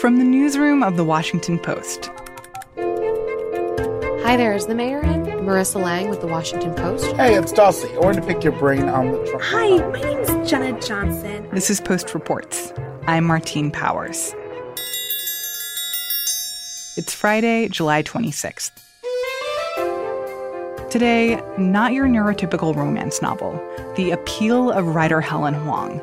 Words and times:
From 0.00 0.16
the 0.16 0.24
newsroom 0.24 0.82
of 0.82 0.96
the 0.96 1.04
Washington 1.04 1.58
Post. 1.58 2.10
Hi 4.24 4.34
there, 4.34 4.54
is 4.54 4.64
the 4.64 4.74
mayor 4.74 5.02
in? 5.02 5.26
Marissa 5.44 5.78
Lang 5.78 6.08
with 6.08 6.22
the 6.22 6.26
Washington 6.26 6.72
Post. 6.74 7.04
Hey, 7.16 7.34
it's 7.34 7.52
Dulcie. 7.52 7.94
I 7.94 7.98
wanted 7.98 8.22
to 8.22 8.26
pick 8.26 8.42
your 8.42 8.54
brain 8.54 8.88
on 8.88 9.12
the 9.12 9.22
Trump. 9.26 9.42
Hi, 9.42 9.76
my 9.90 10.00
name 10.00 10.18
is 10.20 10.50
Jenna 10.50 10.80
Johnson. 10.80 11.46
This 11.52 11.68
is 11.68 11.82
Post 11.82 12.14
Reports. 12.14 12.72
I'm 13.06 13.24
Martine 13.24 13.70
Powers. 13.70 14.34
It's 16.96 17.12
Friday, 17.12 17.68
July 17.68 18.02
26th. 18.02 18.70
Today, 20.88 21.42
not 21.58 21.92
your 21.92 22.06
neurotypical 22.06 22.74
romance 22.74 23.20
novel, 23.20 23.52
The 23.96 24.12
Appeal 24.12 24.70
of 24.70 24.94
writer 24.94 25.20
Helen 25.20 25.52
Hoang, 25.52 26.00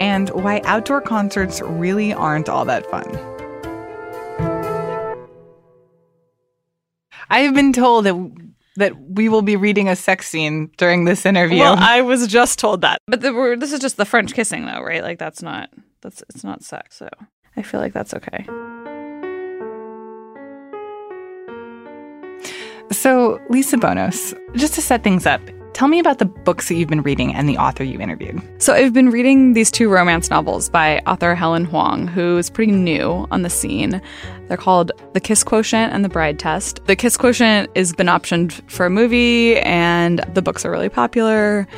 and 0.00 0.28
why 0.30 0.60
outdoor 0.64 1.00
concerts 1.00 1.60
really 1.62 2.12
aren't 2.12 2.48
all 2.48 2.64
that 2.64 2.88
fun. 2.90 3.06
I 7.28 7.40
have 7.40 7.54
been 7.54 7.72
told 7.72 8.04
that 8.04 8.14
that 8.76 8.92
we 9.08 9.28
will 9.28 9.42
be 9.42 9.56
reading 9.56 9.88
a 9.88 9.96
sex 9.96 10.28
scene 10.28 10.70
during 10.76 11.06
this 11.06 11.24
interview. 11.24 11.60
Well, 11.60 11.76
I 11.78 12.02
was 12.02 12.26
just 12.26 12.58
told 12.58 12.82
that, 12.82 13.00
but 13.06 13.22
the, 13.22 13.32
we're, 13.32 13.56
this 13.56 13.72
is 13.72 13.80
just 13.80 13.96
the 13.96 14.04
French 14.04 14.34
kissing, 14.34 14.66
though, 14.66 14.82
right? 14.82 15.02
Like 15.02 15.18
that's 15.18 15.42
not 15.42 15.70
that's 16.02 16.22
it's 16.28 16.44
not 16.44 16.62
sex, 16.62 16.96
so 16.96 17.08
I 17.56 17.62
feel 17.62 17.80
like 17.80 17.92
that's 17.92 18.14
okay. 18.14 18.46
So, 22.92 23.40
Lisa 23.50 23.78
Bonos, 23.78 24.32
just 24.54 24.74
to 24.74 24.80
set 24.80 25.02
things 25.02 25.26
up, 25.26 25.40
tell 25.76 25.88
me 25.88 25.98
about 25.98 26.18
the 26.18 26.24
books 26.24 26.68
that 26.68 26.74
you've 26.76 26.88
been 26.88 27.02
reading 27.02 27.34
and 27.34 27.46
the 27.46 27.58
author 27.58 27.84
you 27.84 28.00
interviewed. 28.00 28.42
So, 28.62 28.72
I've 28.72 28.94
been 28.94 29.10
reading 29.10 29.52
these 29.52 29.70
two 29.70 29.90
romance 29.90 30.30
novels 30.30 30.70
by 30.70 31.00
author 31.00 31.34
Helen 31.34 31.66
Hoang, 31.66 32.08
who 32.08 32.38
is 32.38 32.48
pretty 32.48 32.72
new 32.72 33.28
on 33.30 33.42
the 33.42 33.50
scene. 33.50 34.00
They're 34.48 34.56
called 34.56 34.90
The 35.12 35.20
Kiss 35.20 35.44
Quotient 35.44 35.92
and 35.92 36.02
The 36.02 36.08
Bride 36.08 36.38
Test. 36.38 36.82
The 36.86 36.96
Kiss 36.96 37.18
Quotient 37.18 37.68
has 37.76 37.92
been 37.92 38.06
optioned 38.06 38.52
for 38.70 38.86
a 38.86 38.90
movie, 38.90 39.58
and 39.58 40.20
the 40.32 40.40
books 40.40 40.64
are 40.64 40.70
really 40.70 40.88
popular 40.88 41.68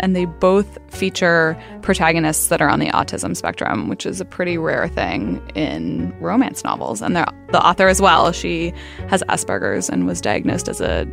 and 0.00 0.14
they 0.14 0.26
both 0.26 0.78
feature 0.92 1.56
protagonists 1.80 2.48
that 2.48 2.60
are 2.60 2.68
on 2.68 2.80
the 2.80 2.88
autism 2.88 3.34
spectrum, 3.34 3.88
which 3.88 4.04
is 4.04 4.20
a 4.20 4.26
pretty 4.26 4.58
rare 4.58 4.88
thing 4.88 5.40
in 5.54 6.14
romance 6.20 6.62
novels. 6.64 7.00
And 7.00 7.16
the 7.16 7.26
author 7.54 7.88
as 7.88 8.02
well, 8.02 8.30
she 8.32 8.74
has 9.08 9.22
Asperger's 9.30 9.88
and 9.88 10.06
was 10.06 10.20
diagnosed 10.20 10.68
as 10.68 10.82
a 10.82 11.06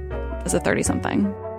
as 0.44 0.54
a 0.54 0.60
30 0.60 0.84
something. 0.84 1.53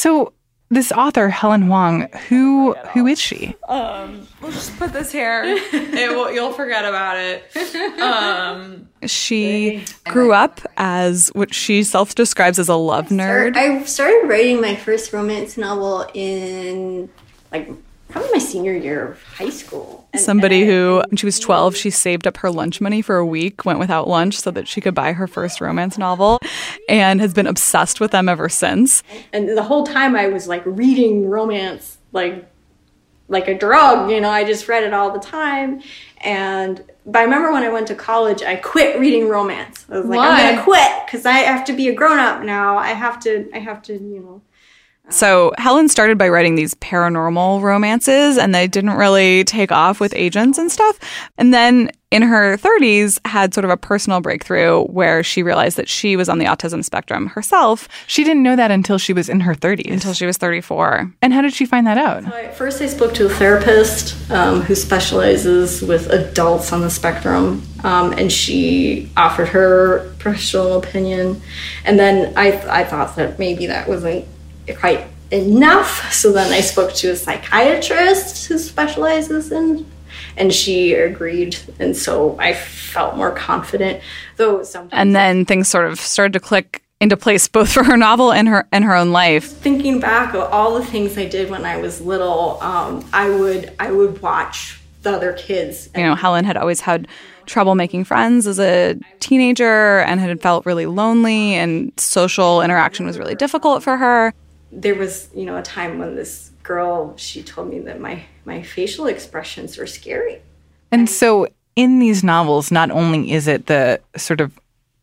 So 0.00 0.32
this 0.70 0.92
author 0.92 1.28
Helen 1.28 1.60
Hoang, 1.60 2.08
who 2.30 2.72
who 2.94 3.06
is 3.06 3.20
she? 3.20 3.54
Um, 3.68 4.26
we'll 4.40 4.50
just 4.50 4.74
put 4.78 4.94
this 4.94 5.12
here. 5.12 5.42
it 5.72 6.10
will, 6.16 6.32
you'll 6.32 6.54
forget 6.54 6.86
about 6.86 7.18
it. 7.18 8.00
Um, 8.00 8.88
she 9.04 9.84
grew 10.06 10.32
up 10.32 10.62
as 10.78 11.28
what 11.34 11.52
she 11.52 11.82
self 11.82 12.14
describes 12.14 12.58
as 12.58 12.70
a 12.70 12.76
love 12.76 13.08
nerd. 13.08 13.58
I 13.58 13.84
started 13.84 14.26
writing 14.26 14.62
my 14.62 14.74
first 14.74 15.12
romance 15.12 15.58
novel 15.58 16.06
in 16.14 17.10
like 17.52 17.68
probably 18.10 18.30
my 18.32 18.38
senior 18.38 18.76
year 18.76 19.12
of 19.12 19.22
high 19.22 19.50
school. 19.50 20.08
And, 20.12 20.20
Somebody 20.20 20.62
and 20.62 20.70
I, 20.70 20.74
who, 20.74 21.02
when 21.08 21.16
she 21.16 21.26
was 21.26 21.38
12, 21.38 21.76
she 21.76 21.90
saved 21.90 22.26
up 22.26 22.38
her 22.38 22.50
lunch 22.50 22.80
money 22.80 23.02
for 23.02 23.16
a 23.16 23.26
week, 23.26 23.64
went 23.64 23.78
without 23.78 24.08
lunch 24.08 24.38
so 24.40 24.50
that 24.50 24.68
she 24.68 24.80
could 24.80 24.94
buy 24.94 25.12
her 25.12 25.26
first 25.26 25.60
romance 25.60 25.96
novel, 25.96 26.38
and 26.88 27.20
has 27.20 27.32
been 27.32 27.46
obsessed 27.46 28.00
with 28.00 28.10
them 28.10 28.28
ever 28.28 28.48
since. 28.48 29.02
And 29.32 29.56
the 29.56 29.62
whole 29.62 29.84
time 29.84 30.16
I 30.16 30.28
was 30.28 30.48
like 30.48 30.62
reading 30.66 31.28
romance 31.28 31.98
like 32.12 32.46
like 33.28 33.46
a 33.46 33.56
drug, 33.56 34.10
you 34.10 34.20
know, 34.20 34.28
I 34.28 34.42
just 34.42 34.66
read 34.66 34.82
it 34.82 34.92
all 34.92 35.12
the 35.12 35.20
time. 35.20 35.80
And 36.18 36.84
but 37.06 37.20
I 37.20 37.22
remember 37.22 37.52
when 37.52 37.62
I 37.62 37.70
went 37.70 37.86
to 37.86 37.94
college, 37.94 38.42
I 38.42 38.56
quit 38.56 38.98
reading 38.98 39.28
romance. 39.28 39.86
I 39.88 39.98
was 39.98 40.06
like, 40.06 40.18
Why? 40.18 40.28
I'm 40.28 40.54
gonna 40.54 40.64
quit 40.64 41.06
because 41.06 41.24
I 41.24 41.32
have 41.32 41.64
to 41.66 41.72
be 41.72 41.88
a 41.88 41.94
grown 41.94 42.18
up 42.18 42.42
now. 42.42 42.76
I 42.76 42.88
have 42.88 43.20
to, 43.20 43.48
I 43.54 43.58
have 43.58 43.82
to, 43.82 43.92
you 43.94 44.20
know, 44.20 44.42
so 45.10 45.52
Helen 45.58 45.88
started 45.88 46.18
by 46.18 46.28
writing 46.28 46.54
these 46.54 46.74
paranormal 46.74 47.62
romances 47.62 48.38
and 48.38 48.54
they 48.54 48.66
didn't 48.66 48.92
really 48.92 49.44
take 49.44 49.72
off 49.72 50.00
with 50.00 50.14
agents 50.14 50.56
and 50.56 50.70
stuff. 50.70 50.98
And 51.36 51.52
then 51.52 51.90
in 52.10 52.22
her 52.22 52.56
30s 52.56 53.18
had 53.24 53.54
sort 53.54 53.64
of 53.64 53.70
a 53.70 53.76
personal 53.76 54.20
breakthrough 54.20 54.84
where 54.84 55.22
she 55.22 55.42
realized 55.42 55.76
that 55.76 55.88
she 55.88 56.16
was 56.16 56.28
on 56.28 56.38
the 56.38 56.44
autism 56.44 56.84
spectrum 56.84 57.28
herself. 57.28 57.88
She 58.06 58.24
didn't 58.24 58.42
know 58.42 58.56
that 58.56 58.70
until 58.70 58.98
she 58.98 59.12
was 59.12 59.28
in 59.28 59.40
her 59.40 59.54
30s. 59.54 59.90
Until 59.90 60.12
she 60.12 60.26
was 60.26 60.36
34. 60.36 61.12
And 61.22 61.32
how 61.32 61.42
did 61.42 61.54
she 61.54 61.66
find 61.66 61.86
that 61.86 61.98
out? 61.98 62.24
So 62.24 62.32
I, 62.32 62.48
first 62.48 62.80
I 62.80 62.86
spoke 62.86 63.14
to 63.14 63.26
a 63.26 63.28
therapist 63.28 64.30
um, 64.30 64.62
who 64.62 64.74
specializes 64.74 65.82
with 65.82 66.08
adults 66.10 66.72
on 66.72 66.80
the 66.80 66.90
spectrum. 66.90 67.62
Um, 67.84 68.12
and 68.12 68.30
she 68.30 69.10
offered 69.16 69.48
her 69.48 70.12
professional 70.18 70.78
opinion. 70.78 71.40
And 71.84 71.98
then 71.98 72.32
I, 72.36 72.80
I 72.80 72.84
thought 72.84 73.16
that 73.16 73.38
maybe 73.38 73.66
that 73.66 73.88
wasn't 73.88 74.26
quite 74.78 75.06
enough. 75.30 76.12
So 76.12 76.32
then 76.32 76.52
I 76.52 76.60
spoke 76.60 76.92
to 76.94 77.10
a 77.10 77.16
psychiatrist 77.16 78.46
who 78.46 78.58
specializes 78.58 79.52
in 79.52 79.86
and 80.36 80.52
she 80.52 80.92
agreed 80.94 81.56
and 81.78 81.96
so 81.96 82.36
I 82.38 82.54
felt 82.54 83.16
more 83.16 83.30
confident 83.32 84.02
though 84.36 84.62
sometimes 84.62 84.92
And 84.92 85.14
then 85.14 85.44
things 85.44 85.68
sort 85.68 85.86
of 85.86 86.00
started 86.00 86.32
to 86.34 86.40
click 86.40 86.82
into 87.00 87.16
place 87.16 87.48
both 87.48 87.72
for 87.72 87.84
her 87.84 87.96
novel 87.96 88.32
and 88.32 88.48
her 88.48 88.66
and 88.72 88.84
her 88.84 88.94
own 88.94 89.12
life. 89.12 89.44
Thinking 89.44 90.00
back 90.00 90.34
of 90.34 90.52
all 90.52 90.74
the 90.74 90.84
things 90.84 91.16
I 91.16 91.26
did 91.26 91.50
when 91.50 91.64
I 91.64 91.78
was 91.78 92.00
little, 92.00 92.58
um, 92.62 93.08
I 93.12 93.30
would 93.30 93.72
I 93.78 93.90
would 93.90 94.20
watch 94.22 94.80
the 95.02 95.12
other 95.12 95.32
kids. 95.32 95.88
You 95.96 96.02
know, 96.02 96.14
Helen 96.14 96.44
had 96.44 96.56
always 96.56 96.80
had 96.80 97.08
trouble 97.46 97.74
making 97.74 98.04
friends 98.04 98.46
as 98.46 98.60
a 98.60 98.96
teenager 99.18 100.00
and 100.00 100.20
had 100.20 100.40
felt 100.40 100.66
really 100.66 100.86
lonely 100.86 101.54
and 101.54 101.92
social 101.98 102.60
interaction 102.60 103.06
was 103.06 103.18
really 103.18 103.34
difficult 103.34 103.82
for 103.82 103.96
her 103.96 104.32
there 104.72 104.94
was 104.94 105.28
you 105.34 105.44
know 105.44 105.56
a 105.56 105.62
time 105.62 105.98
when 105.98 106.14
this 106.14 106.50
girl 106.62 107.16
she 107.16 107.42
told 107.42 107.68
me 107.68 107.80
that 107.80 108.00
my 108.00 108.22
my 108.44 108.62
facial 108.62 109.06
expressions 109.06 109.76
were 109.76 109.86
scary. 109.86 110.40
And 110.92 111.08
so 111.08 111.46
in 111.76 111.98
these 111.98 112.22
novels 112.22 112.70
not 112.70 112.90
only 112.90 113.32
is 113.32 113.46
it 113.48 113.66
the 113.66 114.00
sort 114.16 114.40
of 114.40 114.58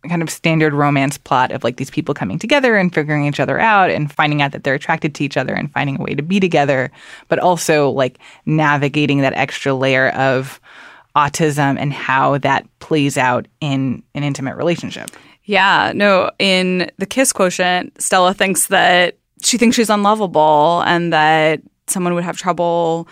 kind 0.07 0.21
of 0.21 0.29
standard 0.29 0.73
romance 0.73 1.17
plot 1.17 1.51
of 1.51 1.63
like 1.63 1.77
these 1.77 1.89
people 1.89 2.13
coming 2.13 2.39
together 2.39 2.75
and 2.77 2.93
figuring 2.93 3.25
each 3.25 3.39
other 3.39 3.59
out 3.59 3.89
and 3.89 4.11
finding 4.11 4.41
out 4.41 4.51
that 4.51 4.63
they're 4.63 4.75
attracted 4.75 5.13
to 5.15 5.23
each 5.23 5.35
other 5.35 5.53
and 5.53 5.71
finding 5.71 5.99
a 5.99 6.03
way 6.03 6.13
to 6.13 6.23
be 6.23 6.39
together 6.39 6.91
but 7.27 7.39
also 7.39 7.89
like 7.89 8.19
navigating 8.45 9.21
that 9.21 9.33
extra 9.33 9.73
layer 9.73 10.09
of 10.09 10.61
autism 11.15 11.77
and 11.79 11.91
how 11.91 12.37
that 12.37 12.65
plays 12.79 13.17
out 13.17 13.47
in 13.59 14.03
an 14.13 14.23
intimate 14.23 14.55
relationship. 14.55 15.09
Yeah 15.43 15.91
no 15.95 16.31
in 16.39 16.89
the 16.97 17.05
kiss 17.05 17.33
quotient 17.33 17.99
stella 18.01 18.33
thinks 18.33 18.67
that 18.67 19.17
she 19.41 19.57
thinks 19.57 19.75
she's 19.75 19.89
unlovable 19.89 20.83
and 20.85 21.13
that 21.13 21.61
someone 21.87 22.13
would 22.15 22.23
have 22.23 22.37
trouble 22.37 23.07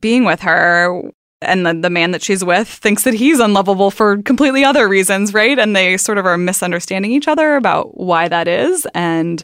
being 0.00 0.24
with 0.24 0.40
her 0.40 1.02
and 1.42 1.66
the, 1.66 1.74
the 1.74 1.90
man 1.90 2.12
that 2.12 2.22
she's 2.22 2.44
with 2.44 2.68
thinks 2.68 3.04
that 3.04 3.14
he's 3.14 3.40
unlovable 3.40 3.90
for 3.90 4.22
completely 4.22 4.64
other 4.64 4.88
reasons, 4.88 5.34
right? 5.34 5.58
And 5.58 5.74
they 5.74 5.96
sort 5.96 6.18
of 6.18 6.26
are 6.26 6.38
misunderstanding 6.38 7.12
each 7.12 7.28
other 7.28 7.56
about 7.56 7.98
why 7.98 8.28
that 8.28 8.48
is 8.48 8.86
and 8.94 9.42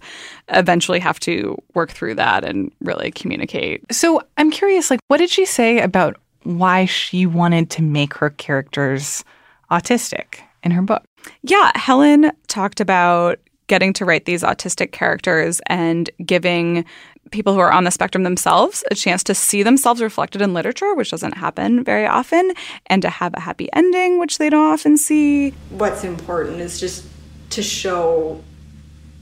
eventually 0.48 1.00
have 1.00 1.20
to 1.20 1.60
work 1.74 1.90
through 1.90 2.14
that 2.14 2.44
and 2.44 2.72
really 2.80 3.10
communicate. 3.10 3.82
So 3.92 4.22
I'm 4.36 4.50
curious, 4.50 4.90
like, 4.90 5.00
what 5.08 5.18
did 5.18 5.30
she 5.30 5.44
say 5.44 5.80
about 5.80 6.16
why 6.44 6.84
she 6.84 7.26
wanted 7.26 7.70
to 7.70 7.82
make 7.82 8.14
her 8.14 8.30
characters 8.30 9.24
autistic 9.70 10.40
in 10.62 10.70
her 10.70 10.82
book? 10.82 11.04
Yeah, 11.42 11.72
Helen 11.74 12.30
talked 12.46 12.80
about 12.80 13.38
getting 13.68 13.92
to 13.94 14.04
write 14.04 14.24
these 14.24 14.42
autistic 14.42 14.92
characters 14.92 15.60
and 15.66 16.10
giving 16.24 16.84
people 17.30 17.52
who 17.52 17.60
are 17.60 17.70
on 17.70 17.84
the 17.84 17.90
spectrum 17.90 18.24
themselves 18.24 18.82
a 18.90 18.94
chance 18.94 19.22
to 19.22 19.34
see 19.34 19.62
themselves 19.62 20.00
reflected 20.00 20.42
in 20.42 20.54
literature, 20.54 20.94
which 20.94 21.10
doesn't 21.10 21.36
happen 21.36 21.84
very 21.84 22.06
often, 22.06 22.52
and 22.86 23.02
to 23.02 23.10
have 23.10 23.34
a 23.34 23.40
happy 23.40 23.68
ending, 23.74 24.18
which 24.18 24.38
they 24.38 24.50
don't 24.50 24.72
often 24.72 24.96
see. 24.96 25.50
What's 25.70 26.04
important 26.04 26.60
is 26.60 26.80
just 26.80 27.06
to 27.50 27.62
show 27.62 28.42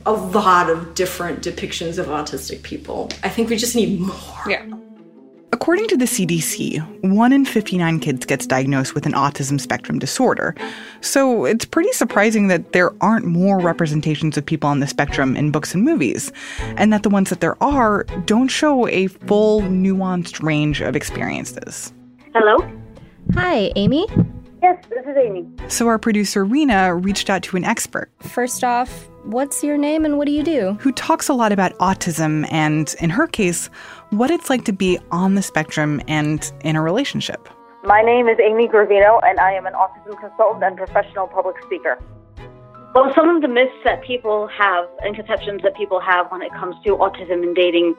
a 0.05 0.13
lot 0.13 0.71
of 0.71 0.95
different 0.95 1.43
depictions 1.43 1.99
of 1.99 2.07
autistic 2.07 2.63
people. 2.63 3.11
I 3.25 3.29
think 3.29 3.51
we 3.51 3.57
just 3.57 3.75
need 3.75 4.01
more. 4.01 4.43
Yeah. 4.47 4.65
According 5.53 5.87
to 5.89 5.97
the 5.97 6.07
CDC, 6.07 7.03
1 7.03 7.33
in 7.33 7.45
59 7.45 8.01
kids 8.01 8.27
gets 8.27 8.47
diagnosed 8.47 8.95
with 8.95 9.07
an 9.07 9.13
autism 9.13 9.61
spectrum 9.61 9.99
disorder. 9.99 10.55
So 11.01 11.45
it's 11.45 11.65
pretty 11.65 11.93
surprising 11.93 12.49
that 12.49 12.73
there 12.73 12.93
aren't 13.01 13.27
more 13.27 13.61
representations 13.61 14.37
of 14.37 14.45
people 14.45 14.69
on 14.69 14.81
the 14.81 14.87
spectrum 14.87 15.37
in 15.37 15.53
books 15.53 15.73
and 15.73 15.85
movies, 15.85 16.33
and 16.77 16.93
that 16.93 17.05
the 17.05 17.11
ones 17.11 17.31
that 17.31 17.41
there 17.41 17.63
are 17.63 18.05
don't 18.25 18.49
show 18.49 18.89
a 18.89 19.07
full, 19.07 19.63
nuanced 19.63 20.43
range 20.43 20.81
of 20.81 20.97
experiences. 20.97 21.93
Hello? 22.35 22.59
Hi, 23.35 23.73
Amy? 23.77 24.07
Yes, 24.63 24.85
this 24.89 25.05
is 25.07 25.17
Amy. 25.17 25.47
So 25.69 25.87
our 25.87 25.99
producer, 25.99 26.45
Rena, 26.45 26.95
reached 26.95 27.31
out 27.31 27.43
to 27.45 27.57
an 27.57 27.65
expert. 27.65 28.11
First 28.21 28.65
off, 28.65 29.09
what's 29.25 29.63
your 29.63 29.77
name 29.77 30.05
and 30.05 30.19
what 30.19 30.27
do 30.27 30.33
you 30.33 30.43
do? 30.43 30.77
Who 30.81 30.93
talks 30.93 31.29
a 31.29 31.35
lot 31.35 31.53
about 31.53 31.77
autism 31.79 32.51
and, 32.51 32.95
in 33.01 33.11
her 33.11 33.27
case, 33.27 33.69
what 34.11 34.31
it's 34.31 34.49
like 34.49 34.65
to 34.65 34.73
be 34.73 34.99
on 35.11 35.35
the 35.35 35.43
spectrum 35.43 36.01
and 36.09 36.53
in 36.63 36.77
a 36.77 36.83
relationship. 36.83 37.49
My 37.85 38.03
name 38.03 38.29
is 38.29 38.39
Amy 38.43 38.69
Gravino, 38.69 39.21
and 39.25 39.39
I 39.39 39.53
am 39.53 39.67
an 39.67 39.73
autism 39.75 40.19
consultant 40.21 40.65
and 40.65 40.77
professional 40.77 41.27
public 41.29 41.57
speaker. 41.65 41.99
Well, 42.95 43.13
some 43.15 43.29
of 43.29 43.43
the 43.43 43.49
myths 43.49 43.75
that 43.85 44.03
people 44.03 44.49
have 44.49 44.87
and 45.03 45.15
conceptions 45.15 45.63
that 45.63 45.77
people 45.77 46.01
have 46.01 46.31
when 46.31 46.41
it 46.41 46.51
comes 46.53 46.77
to 46.85 46.97
autism 46.97 47.43
and 47.43 47.55
dating, 47.55 47.95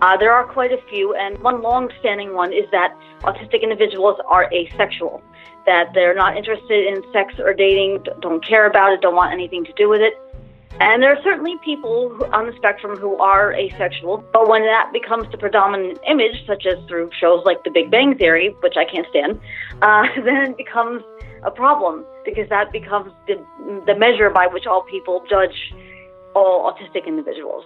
uh, 0.00 0.16
there 0.16 0.32
are 0.32 0.44
quite 0.44 0.72
a 0.72 0.78
few, 0.88 1.14
and 1.14 1.38
one 1.40 1.60
long-standing 1.60 2.34
one 2.34 2.52
is 2.52 2.64
that 2.72 2.96
autistic 3.20 3.62
individuals 3.62 4.18
are 4.26 4.50
asexual, 4.52 5.22
that 5.66 5.92
they're 5.92 6.14
not 6.14 6.36
interested 6.36 6.86
in 6.86 7.02
sex 7.12 7.34
or 7.38 7.52
dating, 7.52 8.04
don't 8.20 8.44
care 8.44 8.66
about 8.66 8.92
it, 8.92 9.02
don't 9.02 9.14
want 9.14 9.32
anything 9.32 9.64
to 9.66 9.72
do 9.74 9.88
with 9.88 10.00
it. 10.00 10.14
And 10.80 11.02
there 11.02 11.10
are 11.10 11.22
certainly 11.22 11.56
people 11.64 12.16
on 12.32 12.46
the 12.46 12.52
spectrum 12.56 12.96
who 12.96 13.16
are 13.16 13.52
asexual, 13.52 14.24
but 14.32 14.48
when 14.48 14.62
that 14.62 14.90
becomes 14.92 15.30
the 15.32 15.38
predominant 15.38 15.98
image, 16.08 16.46
such 16.46 16.66
as 16.66 16.78
through 16.86 17.10
shows 17.18 17.42
like 17.44 17.64
The 17.64 17.70
Big 17.70 17.90
Bang 17.90 18.16
Theory, 18.16 18.54
which 18.60 18.76
I 18.76 18.84
can't 18.84 19.06
stand, 19.10 19.40
uh, 19.82 20.04
then 20.24 20.50
it 20.50 20.56
becomes 20.56 21.02
a 21.42 21.50
problem 21.50 22.04
because 22.24 22.48
that 22.50 22.70
becomes 22.70 23.12
the, 23.26 23.44
the 23.86 23.96
measure 23.96 24.30
by 24.30 24.46
which 24.46 24.66
all 24.66 24.82
people 24.82 25.24
judge 25.28 25.74
all 26.34 26.72
autistic 26.72 27.06
individuals. 27.06 27.64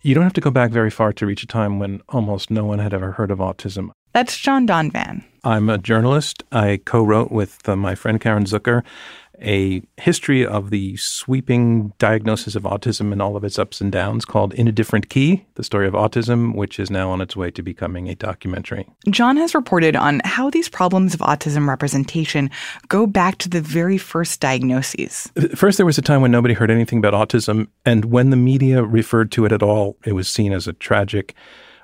You 0.00 0.14
don't 0.14 0.24
have 0.24 0.34
to 0.34 0.40
go 0.40 0.50
back 0.50 0.70
very 0.70 0.90
far 0.90 1.12
to 1.14 1.26
reach 1.26 1.42
a 1.42 1.46
time 1.46 1.78
when 1.78 2.02
almost 2.10 2.50
no 2.50 2.64
one 2.64 2.78
had 2.78 2.92
ever 2.92 3.12
heard 3.12 3.30
of 3.30 3.38
autism. 3.38 3.90
That's 4.14 4.38
John 4.38 4.66
Donvan. 4.66 5.24
I'm 5.42 5.68
a 5.68 5.76
journalist. 5.76 6.44
I 6.52 6.80
co 6.84 7.02
wrote 7.02 7.32
with 7.32 7.68
uh, 7.68 7.74
my 7.74 7.96
friend 7.96 8.20
Karen 8.20 8.44
Zucker 8.44 8.82
a 9.40 9.82
history 9.96 10.46
of 10.46 10.70
the 10.70 10.96
sweeping 10.96 11.92
diagnosis 11.98 12.54
of 12.54 12.62
autism 12.62 13.12
and 13.12 13.20
all 13.20 13.36
of 13.36 13.44
its 13.44 13.58
ups 13.58 13.80
and 13.80 13.90
downs 13.90 14.24
called 14.24 14.54
In 14.54 14.68
a 14.68 14.72
Different 14.72 15.08
Key 15.08 15.44
The 15.54 15.64
Story 15.64 15.86
of 15.88 15.94
Autism, 15.94 16.54
which 16.54 16.78
is 16.78 16.90
now 16.90 17.10
on 17.10 17.20
its 17.20 17.34
way 17.34 17.50
to 17.50 17.62
becoming 17.62 18.08
a 18.08 18.14
documentary. 18.14 18.88
John 19.10 19.36
has 19.36 19.54
reported 19.54 19.96
on 19.96 20.20
how 20.24 20.50
these 20.50 20.68
problems 20.68 21.14
of 21.14 21.20
autism 21.20 21.68
representation 21.68 22.50
go 22.88 23.06
back 23.06 23.38
to 23.38 23.48
the 23.48 23.60
very 23.60 23.98
first 23.98 24.40
diagnoses. 24.40 25.30
First, 25.54 25.78
there 25.78 25.86
was 25.86 25.98
a 25.98 26.02
time 26.02 26.22
when 26.22 26.30
nobody 26.30 26.54
heard 26.54 26.70
anything 26.70 26.98
about 26.98 27.14
autism, 27.14 27.68
and 27.84 28.06
when 28.06 28.30
the 28.30 28.36
media 28.36 28.84
referred 28.84 29.32
to 29.32 29.44
it 29.44 29.52
at 29.52 29.62
all, 29.62 29.96
it 30.04 30.12
was 30.12 30.28
seen 30.28 30.52
as 30.52 30.68
a 30.68 30.72
tragic 30.72 31.34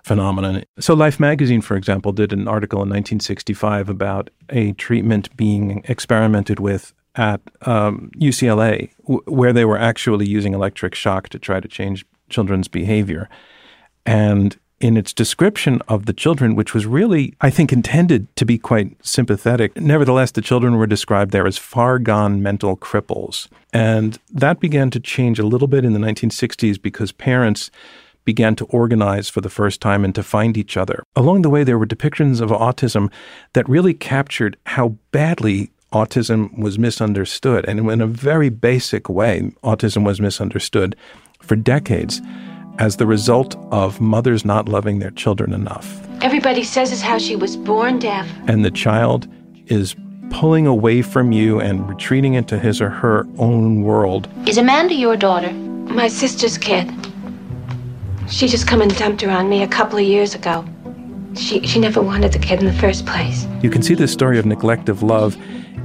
phenomenon. 0.02 0.64
So, 0.78 0.94
Life 0.94 1.20
magazine, 1.20 1.60
for 1.60 1.76
example, 1.76 2.12
did 2.12 2.32
an 2.32 2.48
article 2.48 2.78
in 2.78 2.88
1965 2.88 3.88
about 3.88 4.30
a 4.48 4.72
treatment 4.72 5.34
being 5.36 5.82
experimented 5.86 6.60
with 6.60 6.92
at 7.16 7.40
um, 7.62 8.10
UCLA, 8.16 8.90
w- 9.02 9.22
where 9.26 9.52
they 9.52 9.64
were 9.64 9.78
actually 9.78 10.28
using 10.28 10.54
electric 10.54 10.94
shock 10.94 11.28
to 11.30 11.38
try 11.38 11.60
to 11.60 11.68
change 11.68 12.06
children's 12.28 12.68
behavior. 12.68 13.28
And 14.06 14.56
in 14.80 14.96
its 14.96 15.12
description 15.12 15.82
of 15.88 16.06
the 16.06 16.12
children, 16.12 16.54
which 16.54 16.72
was 16.72 16.86
really, 16.86 17.34
I 17.40 17.50
think, 17.50 17.70
intended 17.72 18.34
to 18.36 18.46
be 18.46 18.56
quite 18.56 18.96
sympathetic. 19.04 19.76
Nevertheless, 19.76 20.30
the 20.30 20.40
children 20.40 20.76
were 20.76 20.86
described 20.86 21.32
there 21.32 21.46
as 21.46 21.58
far 21.58 21.98
gone 21.98 22.42
mental 22.42 22.76
cripples. 22.78 23.46
And 23.74 24.18
that 24.32 24.58
began 24.58 24.90
to 24.90 25.00
change 25.00 25.38
a 25.38 25.46
little 25.46 25.68
bit 25.68 25.84
in 25.84 25.92
the 25.92 25.98
1960s 25.98 26.80
because 26.80 27.12
parents 27.12 27.70
began 28.24 28.54
to 28.56 28.64
organize 28.66 29.28
for 29.28 29.40
the 29.40 29.50
first 29.50 29.80
time 29.80 30.04
and 30.04 30.14
to 30.14 30.22
find 30.22 30.56
each 30.56 30.76
other. 30.76 31.02
Along 31.16 31.42
the 31.42 31.50
way, 31.50 31.64
there 31.64 31.78
were 31.78 31.86
depictions 31.86 32.40
of 32.40 32.50
autism 32.50 33.10
that 33.54 33.68
really 33.68 33.94
captured 33.94 34.56
how 34.66 34.96
badly 35.12 35.70
autism 35.92 36.56
was 36.58 36.78
misunderstood. 36.78 37.64
And 37.66 37.90
in 37.90 38.00
a 38.00 38.06
very 38.06 38.48
basic 38.48 39.08
way, 39.08 39.52
autism 39.64 40.04
was 40.04 40.20
misunderstood 40.20 40.96
for 41.40 41.56
decades 41.56 42.20
as 42.78 42.96
the 42.96 43.06
result 43.06 43.56
of 43.72 44.00
mothers 44.00 44.44
not 44.44 44.68
loving 44.68 45.00
their 45.00 45.10
children 45.10 45.52
enough. 45.52 46.00
Everybody 46.22 46.62
says 46.62 46.92
it's 46.92 47.02
how 47.02 47.18
she 47.18 47.36
was 47.36 47.56
born 47.56 47.98
deaf. 47.98 48.28
And 48.46 48.64
the 48.64 48.70
child 48.70 49.26
is 49.66 49.96
pulling 50.30 50.66
away 50.66 51.02
from 51.02 51.32
you 51.32 51.60
and 51.60 51.88
retreating 51.88 52.34
into 52.34 52.58
his 52.58 52.80
or 52.80 52.88
her 52.88 53.26
own 53.38 53.82
world. 53.82 54.28
Is 54.46 54.58
Amanda 54.58 54.94
your 54.94 55.16
daughter? 55.16 55.52
My 55.52 56.08
sister's 56.08 56.56
kid. 56.56 56.88
She 58.30 58.46
just 58.46 58.68
come 58.68 58.80
and 58.80 58.96
dumped 58.96 59.22
her 59.22 59.30
on 59.30 59.48
me 59.48 59.62
a 59.64 59.68
couple 59.68 59.98
of 59.98 60.04
years 60.04 60.36
ago. 60.36 60.64
She, 61.36 61.66
she 61.66 61.80
never 61.80 62.00
wanted 62.00 62.32
the 62.32 62.38
kid 62.38 62.60
in 62.60 62.66
the 62.66 62.72
first 62.72 63.04
place. 63.04 63.46
You 63.60 63.70
can 63.70 63.82
see 63.82 63.94
the 63.94 64.06
story 64.06 64.38
of 64.38 64.46
neglect 64.46 64.88
of 64.88 65.02
love 65.02 65.36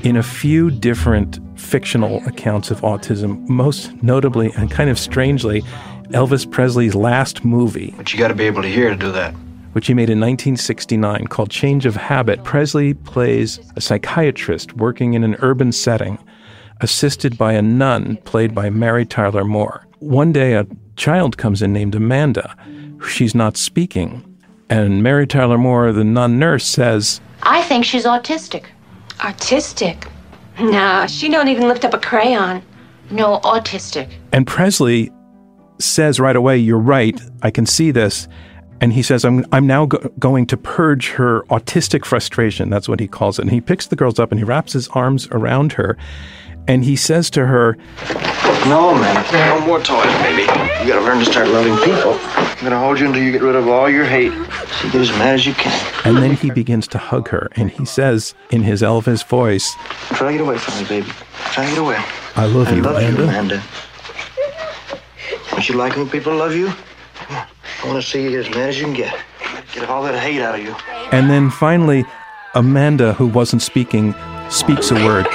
in 0.05 0.15
a 0.15 0.23
few 0.23 0.69
different 0.69 1.39
fictional 1.59 2.23
accounts 2.27 2.69
of 2.69 2.81
autism, 2.81 3.47
most 3.49 3.91
notably 4.03 4.51
and 4.53 4.69
kind 4.69 4.89
of 4.89 4.99
strangely, 4.99 5.61
Elvis 6.09 6.49
Presley's 6.49 6.93
last 6.93 7.43
movie. 7.43 7.93
But 7.97 8.13
you 8.13 8.19
got 8.19 8.27
to 8.27 8.35
be 8.35 8.45
able 8.45 8.61
to 8.61 8.69
hear 8.69 8.89
to 8.91 8.95
do 8.95 9.11
that. 9.11 9.31
Which 9.73 9.87
he 9.87 9.93
made 9.93 10.09
in 10.09 10.19
1969 10.19 11.27
called 11.27 11.49
Change 11.49 11.85
of 11.85 11.95
Habit. 11.95 12.43
Presley 12.43 12.93
plays 12.93 13.59
a 13.75 13.81
psychiatrist 13.81 14.77
working 14.77 15.15
in 15.15 15.23
an 15.23 15.35
urban 15.39 15.71
setting, 15.71 16.19
assisted 16.81 17.37
by 17.37 17.53
a 17.53 17.61
nun 17.61 18.17
played 18.17 18.53
by 18.53 18.69
Mary 18.69 19.05
Tyler 19.05 19.43
Moore. 19.43 19.85
One 19.99 20.31
day, 20.31 20.53
a 20.53 20.67
child 20.95 21.37
comes 21.37 21.61
in 21.61 21.73
named 21.73 21.95
Amanda. 21.95 22.55
She's 23.07 23.35
not 23.35 23.57
speaking. 23.57 24.23
And 24.69 25.03
Mary 25.03 25.27
Tyler 25.27 25.57
Moore, 25.57 25.91
the 25.91 26.03
nun 26.03 26.39
nurse, 26.39 26.65
says, 26.65 27.21
I 27.43 27.61
think 27.63 27.85
she's 27.85 28.05
autistic. 28.05 28.65
Artistic? 29.23 30.07
Nah, 30.59 31.05
she 31.05 31.29
don't 31.29 31.47
even 31.47 31.67
lift 31.67 31.85
up 31.85 31.93
a 31.93 31.99
crayon. 31.99 32.63
No, 33.11 33.39
autistic. 33.41 34.09
And 34.31 34.47
Presley 34.47 35.11
says 35.79 36.19
right 36.19 36.35
away, 36.35 36.57
You're 36.57 36.79
right, 36.79 37.19
I 37.41 37.51
can 37.51 37.65
see 37.65 37.91
this. 37.91 38.27
And 38.81 38.91
he 38.91 39.03
says, 39.03 39.23
I'm, 39.23 39.45
I'm 39.51 39.67
now 39.67 39.85
go- 39.85 40.11
going 40.19 40.45
to 40.47 40.57
purge 40.57 41.11
her 41.11 41.43
autistic 41.43 42.03
frustration. 42.03 42.69
That's 42.69 42.89
what 42.89 42.99
he 42.99 43.07
calls 43.07 43.39
it. 43.39 43.43
And 43.43 43.51
he 43.51 43.61
picks 43.61 43.87
the 43.87 43.95
girls 43.95 44.19
up 44.19 44.31
and 44.31 44.39
he 44.39 44.43
wraps 44.43 44.73
his 44.73 44.87
arms 44.89 45.27
around 45.31 45.73
her. 45.73 45.97
And 46.67 46.83
he 46.83 46.95
says 46.95 47.29
to 47.31 47.45
her, 47.45 47.77
No, 48.67 48.95
man, 48.95 49.59
no 49.59 49.65
more 49.67 49.79
toys, 49.79 50.11
baby. 50.23 50.41
You 50.41 50.87
gotta 50.91 51.01
learn 51.01 51.19
to 51.19 51.25
start 51.25 51.47
loving 51.49 51.75
people. 51.85 52.13
I'm 52.23 52.63
gonna 52.63 52.79
hold 52.79 52.99
you 52.99 53.05
until 53.05 53.21
you 53.21 53.31
get 53.31 53.43
rid 53.43 53.55
of 53.55 53.67
all 53.67 53.87
your 53.87 54.05
hate. 54.05 54.31
So 54.31 54.87
you 54.87 54.91
get 54.91 55.01
as 55.01 55.11
mad 55.11 55.35
as 55.35 55.45
you 55.45 55.53
can. 55.53 55.71
And 56.03 56.17
then 56.17 56.33
he 56.33 56.49
begins 56.49 56.87
to 56.89 56.97
hug 56.97 57.27
her. 57.29 57.49
And 57.55 57.69
he 57.69 57.85
says 57.85 58.33
in 58.49 58.63
his 58.63 58.81
Elvis 58.81 59.23
voice, 59.27 59.75
Try 60.13 60.31
to 60.31 60.37
get 60.39 60.41
away 60.41 60.57
from 60.57 60.81
me, 60.81 60.87
baby. 60.89 61.11
Try 61.51 61.65
to 61.65 61.69
get 61.69 61.79
away. 61.79 62.03
I 62.35 62.45
love 62.47 62.67
I 62.69 62.75
you, 62.75 62.81
love 62.81 62.97
Amanda. 62.97 63.21
you, 63.21 63.29
Amanda. 63.29 63.63
Don't 65.51 65.69
you 65.69 65.75
like 65.75 65.95
when 65.95 66.09
people 66.09 66.35
love 66.35 66.55
you? 66.55 66.73
I 67.29 67.47
want 67.87 68.01
to 68.03 68.09
see 68.09 68.23
you 68.23 68.31
get 68.31 68.47
as 68.47 68.49
mad 68.49 68.69
as 68.69 68.79
you 68.79 68.85
can 68.85 68.93
get. 68.95 69.15
Get 69.73 69.87
all 69.89 70.01
that 70.03 70.19
hate 70.19 70.41
out 70.41 70.55
of 70.59 70.65
you. 70.65 70.75
And 71.11 71.29
then 71.29 71.51
finally, 71.51 72.03
Amanda, 72.55 73.13
who 73.13 73.27
wasn't 73.27 73.61
speaking, 73.61 74.15
speaks 74.49 74.89
a 74.89 74.95
word. 74.95 75.27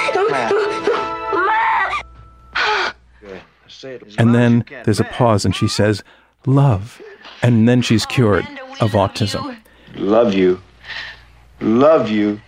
And 4.17 4.35
then 4.35 4.65
there's 4.83 4.99
a 4.99 5.05
pause, 5.05 5.45
and 5.45 5.55
she 5.55 5.67
says, 5.67 6.03
Love. 6.45 7.01
And 7.41 7.67
then 7.67 7.81
she's 7.81 8.05
cured 8.05 8.45
of 8.79 8.91
autism. 8.91 9.57
Love 9.95 10.33
you. 10.33 10.61
Love 11.59 12.09
you. 12.09 12.41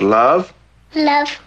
Love? 0.00 0.52
Love. 0.94 1.40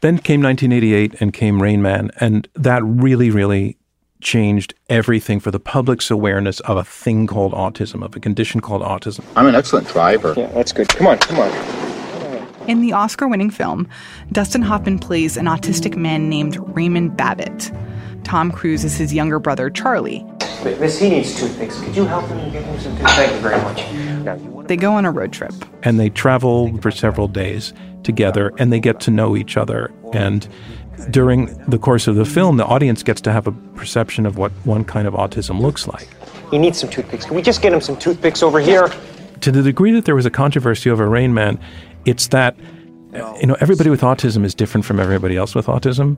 Then 0.00 0.18
came 0.18 0.42
1988 0.42 1.20
and 1.20 1.32
came 1.32 1.62
Rain 1.62 1.82
Man, 1.82 2.10
and 2.18 2.48
that 2.54 2.82
really, 2.84 3.30
really 3.30 3.78
changed 4.20 4.74
everything 4.88 5.40
for 5.40 5.50
the 5.50 5.60
public's 5.60 6.10
awareness 6.10 6.60
of 6.60 6.76
a 6.76 6.84
thing 6.84 7.26
called 7.26 7.52
autism, 7.52 8.04
of 8.04 8.14
a 8.16 8.20
condition 8.20 8.60
called 8.60 8.82
autism. 8.82 9.24
I'm 9.36 9.46
an 9.46 9.54
excellent 9.54 9.88
driver. 9.88 10.34
Yeah, 10.36 10.46
that's 10.48 10.72
good. 10.72 10.88
Come 10.88 11.06
on, 11.08 11.18
come 11.18 11.38
on. 11.38 11.91
In 12.68 12.80
the 12.80 12.92
Oscar 12.92 13.26
winning 13.26 13.50
film, 13.50 13.88
Dustin 14.30 14.62
Hoffman 14.62 14.98
plays 14.98 15.36
an 15.36 15.46
autistic 15.46 15.96
man 15.96 16.28
named 16.28 16.56
Raymond 16.76 17.16
Babbitt. 17.16 17.72
Tom 18.22 18.52
Cruise 18.52 18.84
is 18.84 18.96
his 18.96 19.12
younger 19.12 19.40
brother, 19.40 19.68
Charlie. 19.68 20.24
Miss, 20.64 21.00
he 21.00 21.10
needs 21.10 21.34
toothpicks. 21.34 21.80
Could 21.80 21.96
you 21.96 22.04
help 22.04 22.26
him 22.26 22.52
get 22.52 22.62
him 22.62 22.78
some 22.78 22.92
toothpicks? 22.92 23.14
Thank 23.14 23.32
you 23.32 23.40
very 23.40 23.60
much. 23.62 23.92
Now, 24.24 24.62
They 24.62 24.76
go 24.76 24.92
on 24.94 25.04
a 25.04 25.10
road 25.10 25.32
trip. 25.32 25.52
And 25.82 25.98
they 25.98 26.08
travel 26.08 26.76
for 26.78 26.92
several 26.92 27.26
days 27.26 27.72
together 28.04 28.52
and 28.58 28.72
they 28.72 28.78
get 28.78 29.00
to 29.00 29.10
know 29.10 29.36
each 29.36 29.56
other. 29.56 29.92
And 30.12 30.46
during 31.10 31.46
the 31.68 31.78
course 31.78 32.06
of 32.06 32.14
the 32.14 32.24
film, 32.24 32.58
the 32.58 32.64
audience 32.64 33.02
gets 33.02 33.20
to 33.22 33.32
have 33.32 33.48
a 33.48 33.52
perception 33.52 34.24
of 34.24 34.38
what 34.38 34.52
one 34.64 34.84
kind 34.84 35.08
of 35.08 35.14
autism 35.14 35.60
looks 35.60 35.88
like. 35.88 36.08
He 36.52 36.58
needs 36.58 36.78
some 36.78 36.90
toothpicks. 36.90 37.24
Can 37.24 37.34
we 37.34 37.42
just 37.42 37.60
get 37.60 37.72
him 37.72 37.80
some 37.80 37.96
toothpicks 37.96 38.40
over 38.40 38.60
here? 38.60 38.88
To 39.40 39.50
the 39.50 39.62
degree 39.62 39.90
that 39.92 40.04
there 40.04 40.14
was 40.14 40.26
a 40.26 40.30
controversy 40.30 40.88
over 40.90 41.08
Rain 41.08 41.34
Man, 41.34 41.58
it's 42.04 42.28
that 42.28 42.56
you 43.12 43.46
know 43.46 43.56
everybody 43.60 43.90
with 43.90 44.00
autism 44.00 44.44
is 44.44 44.54
different 44.54 44.84
from 44.84 44.98
everybody 44.98 45.36
else 45.36 45.54
with 45.54 45.66
autism. 45.66 46.16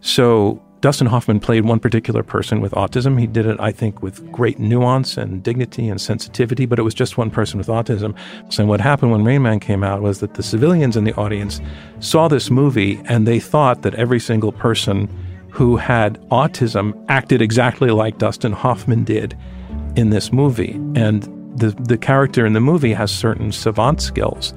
So 0.00 0.62
Dustin 0.84 1.06
Hoffman 1.06 1.40
played 1.40 1.64
one 1.64 1.80
particular 1.80 2.22
person 2.22 2.60
with 2.60 2.72
autism. 2.72 3.18
He 3.18 3.26
did 3.26 3.46
it, 3.46 3.58
I 3.58 3.72
think, 3.72 4.02
with 4.02 4.30
great 4.30 4.58
nuance 4.58 5.16
and 5.16 5.42
dignity 5.42 5.88
and 5.88 5.98
sensitivity, 5.98 6.66
but 6.66 6.78
it 6.78 6.82
was 6.82 6.92
just 6.92 7.16
one 7.16 7.30
person 7.30 7.56
with 7.56 7.68
autism. 7.68 8.14
So 8.50 8.66
what 8.66 8.82
happened 8.82 9.10
when 9.10 9.24
Rain 9.24 9.40
Man 9.40 9.60
came 9.60 9.82
out 9.82 10.02
was 10.02 10.20
that 10.20 10.34
the 10.34 10.42
civilians 10.42 10.94
in 10.94 11.04
the 11.04 11.14
audience 11.14 11.62
saw 12.00 12.28
this 12.28 12.50
movie 12.50 13.00
and 13.06 13.26
they 13.26 13.40
thought 13.40 13.80
that 13.80 13.94
every 13.94 14.20
single 14.20 14.52
person 14.52 15.08
who 15.50 15.78
had 15.78 16.20
autism 16.28 17.02
acted 17.08 17.40
exactly 17.40 17.90
like 17.90 18.18
Dustin 18.18 18.52
Hoffman 18.52 19.04
did 19.04 19.34
in 19.96 20.10
this 20.10 20.34
movie. 20.34 20.72
And 20.94 21.22
the 21.56 21.70
the 21.88 21.96
character 21.96 22.44
in 22.44 22.52
the 22.52 22.60
movie 22.60 22.92
has 22.92 23.10
certain 23.10 23.52
savant 23.52 24.02
skills 24.02 24.52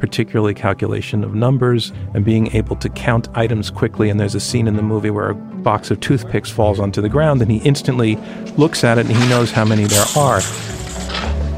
particularly 0.00 0.54
calculation 0.54 1.22
of 1.22 1.34
numbers 1.34 1.92
and 2.14 2.24
being 2.24 2.54
able 2.56 2.76
to 2.76 2.88
count 2.88 3.28
items 3.34 3.70
quickly. 3.70 4.10
And 4.10 4.18
there's 4.18 4.34
a 4.34 4.40
scene 4.40 4.66
in 4.66 4.76
the 4.76 4.82
movie 4.82 5.10
where 5.10 5.30
a 5.30 5.34
box 5.34 5.90
of 5.90 6.00
toothpicks 6.00 6.50
falls 6.50 6.80
onto 6.80 7.00
the 7.00 7.08
ground 7.08 7.42
and 7.42 7.50
he 7.50 7.58
instantly 7.58 8.16
looks 8.56 8.82
at 8.82 8.98
it 8.98 9.06
and 9.06 9.16
he 9.16 9.28
knows 9.28 9.50
how 9.52 9.64
many 9.64 9.84
there 9.84 10.04
are. 10.16 10.40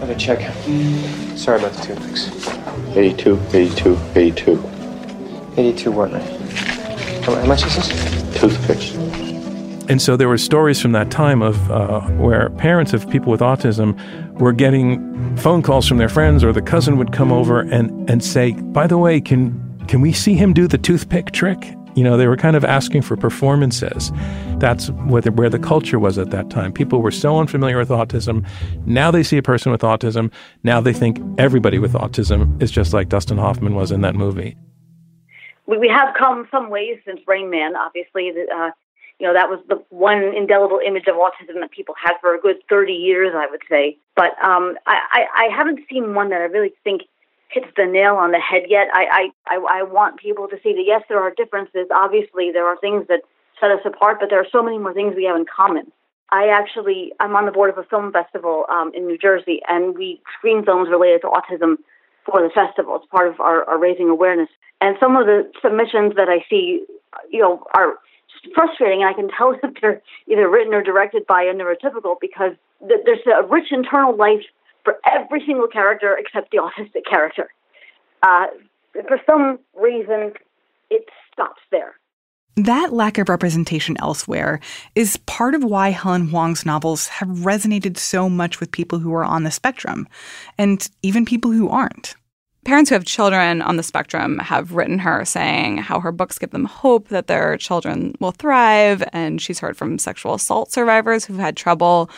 Let 0.01 0.09
me 0.09 0.15
check. 0.17 0.41
Sorry 1.37 1.59
about 1.59 1.73
the 1.73 1.83
toothpicks. 1.83 2.49
82, 2.97 3.41
82, 3.53 3.99
82. 4.15 4.71
82 5.57 5.93
what? 5.93 6.11
How, 6.11 7.35
how 7.35 7.47
much 7.47 7.65
is 7.65 7.77
this? 7.77 8.41
Toothpicks. 8.41 9.02
And 9.93 10.01
so 10.01 10.17
there 10.17 10.27
were 10.27 10.39
stories 10.39 10.81
from 10.81 10.93
that 10.93 11.11
time 11.11 11.43
of 11.43 11.71
uh, 11.71 12.01
where 12.13 12.49
parents 12.57 12.95
of 12.95 13.07
people 13.11 13.31
with 13.31 13.43
autism 13.43 13.93
were 14.41 14.55
getting 14.55 15.37
phone 15.37 15.61
calls 15.61 15.87
from 15.87 15.99
their 15.99 16.09
friends, 16.09 16.43
or 16.43 16.51
the 16.51 16.63
cousin 16.63 16.97
would 16.97 17.13
come 17.13 17.31
over 17.31 17.61
and, 17.61 18.09
and 18.09 18.25
say, 18.25 18.53
"By 18.53 18.87
the 18.87 18.97
way, 18.97 19.21
can 19.21 19.53
can 19.89 20.01
we 20.01 20.15
see 20.15 20.33
him 20.33 20.55
do 20.55 20.67
the 20.67 20.79
toothpick 20.79 21.33
trick?" 21.33 21.75
You 21.95 22.05
know, 22.05 22.17
they 22.17 22.27
were 22.27 22.39
kind 22.39 22.57
of 22.57 22.65
asking 22.65 23.03
for 23.03 23.19
performances. 23.19 24.11
That's 24.57 24.89
where 25.11 25.21
the, 25.21 25.31
where 25.31 25.51
the 25.51 25.59
culture 25.59 25.99
was 25.99 26.17
at 26.17 26.31
that 26.31 26.49
time. 26.49 26.73
People 26.73 27.03
were 27.03 27.11
so 27.11 27.39
unfamiliar 27.39 27.77
with 27.77 27.91
autism. 27.91 28.47
Now 28.87 29.11
they 29.11 29.23
see 29.23 29.37
a 29.37 29.43
person 29.43 29.73
with 29.73 29.83
autism. 29.83 30.33
Now 30.63 30.81
they 30.81 30.95
think 30.95 31.21
everybody 31.37 31.79
with 31.79 31.93
autism 31.93 32.63
is 32.63 32.71
just 32.71 32.95
like 32.95 33.11
Dustin 33.11 33.37
Hoffman 33.37 33.75
was 33.75 33.93
in 33.93 34.01
that 34.01 34.15
movie. 34.15 34.57
We, 35.67 35.77
we 35.77 35.89
have 35.89 36.15
come 36.19 36.49
some 36.51 36.71
ways 36.71 36.97
since 37.05 37.21
Rain 37.27 37.51
Man, 37.51 37.77
obviously. 37.77 38.31
Uh, 38.31 38.71
you 39.23 39.29
know, 39.29 39.35
that 39.35 39.49
was 39.49 39.61
the 39.69 39.79
one 39.91 40.35
indelible 40.35 40.81
image 40.85 41.07
of 41.07 41.15
autism 41.15 41.61
that 41.61 41.71
people 41.71 41.95
had 41.95 42.15
for 42.21 42.35
a 42.35 42.41
good 42.41 42.57
30 42.69 42.93
years, 42.93 43.33
I 43.37 43.47
would 43.49 43.63
say. 43.71 43.97
But 44.17 44.35
um, 44.43 44.75
I, 44.85 44.99
I, 45.13 45.47
I 45.47 45.57
haven't 45.57 45.79
seen 45.89 46.13
one 46.17 46.31
that 46.31 46.41
I 46.41 46.51
really 46.51 46.73
think 46.83 47.03
hits 47.49 47.69
the 47.77 47.87
nail 47.87 48.17
on 48.17 48.33
the 48.33 48.41
head 48.41 48.65
yet. 48.67 48.89
I, 48.93 49.31
I, 49.47 49.59
I, 49.71 49.83
want 49.85 50.19
people 50.19 50.49
to 50.49 50.57
see 50.61 50.73
that, 50.73 50.83
yes, 50.85 51.03
there 51.09 51.21
are 51.21 51.31
differences. 51.31 51.87
Obviously, 51.95 52.51
there 52.51 52.67
are 52.67 52.77
things 52.81 53.07
that 53.07 53.21
set 53.61 53.71
us 53.71 53.79
apart, 53.85 54.19
but 54.19 54.29
there 54.29 54.41
are 54.41 54.47
so 54.51 54.61
many 54.61 54.77
more 54.77 54.93
things 54.93 55.15
we 55.15 55.23
have 55.25 55.37
in 55.37 55.45
common. 55.45 55.93
I 56.31 56.49
actually, 56.49 57.13
I'm 57.21 57.37
on 57.37 57.47
the 57.47 57.53
board 57.53 57.71
of 57.71 57.79
a 57.79 57.85
film 57.85 58.11
festival 58.11 58.65
um, 58.71 58.91
in 58.93 59.07
New 59.07 59.19
Jersey, 59.19 59.61
and 59.69 59.97
we 59.97 60.21
screen 60.37 60.65
films 60.65 60.89
related 60.91 61.21
to 61.21 61.29
autism 61.29 61.77
for 62.27 62.43
the 62.43 62.51
festival. 62.53 62.97
It's 62.97 63.07
part 63.07 63.29
of 63.29 63.39
our, 63.39 63.63
our 63.71 63.79
raising 63.79 64.09
awareness. 64.09 64.49
And 64.81 64.97
some 64.99 65.15
of 65.15 65.27
the 65.27 65.49
submissions 65.63 66.17
that 66.17 66.29
I 66.29 66.45
see, 66.51 66.85
you 67.31 67.41
know, 67.41 67.63
are 67.73 67.99
frustrating, 68.55 69.03
and 69.03 69.11
I 69.11 69.15
can 69.15 69.29
tell 69.37 69.57
that 69.63 69.73
they're 69.81 70.03
either 70.27 70.49
written 70.49 70.75
or 70.75 70.83
directed 70.83 71.27
by 71.27 71.43
a 71.43 71.55
neurotypical 71.55 72.17
because 72.21 72.53
th- 72.87 73.01
there's 73.05 73.21
a 73.27 73.47
rich 73.47 73.71
internal 73.71 74.17
life 74.17 74.45
for 74.85 74.99
every 75.11 75.43
single 75.47 75.69
character 75.69 76.17
except 76.19 76.51
the 76.51 76.59
autistic 76.59 77.09
character. 77.09 77.49
Uh, 78.23 78.47
for 78.93 79.19
some 79.27 79.59
reason, 79.81 80.33
it 80.91 81.07
stops 81.33 81.61
there. 81.71 81.95
That 82.57 82.93
lack 82.93 83.17
of 83.17 83.31
representation 83.31 83.97
elsewhere 83.99 84.61
is 84.95 85.17
part 85.17 85.55
of 85.55 85.65
why 85.65 85.89
Helen 85.89 86.29
Hoang's 86.29 86.67
novels 86.67 87.09
have 87.09 87.29
resonated 87.29 87.97
so 87.97 88.29
much 88.29 88.61
with 88.61 88.71
people 88.71 88.99
who 88.99 89.15
are 89.15 89.25
on 89.25 89.45
the 89.45 89.51
spectrum, 89.51 90.07
and 90.59 90.87
even 91.03 91.25
people 91.25 91.51
who 91.51 91.71
aren't. 91.71 92.15
Parents 92.65 92.89
who 92.91 92.95
have 92.95 93.05
children 93.05 93.61
on 93.61 93.77
the 93.77 93.83
spectrum 93.83 94.39
have 94.39 94.73
written 94.73 95.01
her 95.01 95.25
saying 95.25 95.79
how 95.79 95.99
her 95.99 96.13
books 96.13 96.39
give 96.39 96.51
them 96.51 96.65
hope 96.65 97.09
that 97.09 97.27
their 97.27 97.57
children 97.57 98.15
will 98.21 98.31
thrive. 98.31 99.03
And 99.13 99.41
she's 99.41 99.59
heard 99.59 99.77
from 99.77 99.99
sexual 99.99 100.35
assault 100.35 100.71
survivors 100.71 101.25
who've 101.25 101.39
had 101.39 101.57
trouble 101.57 102.09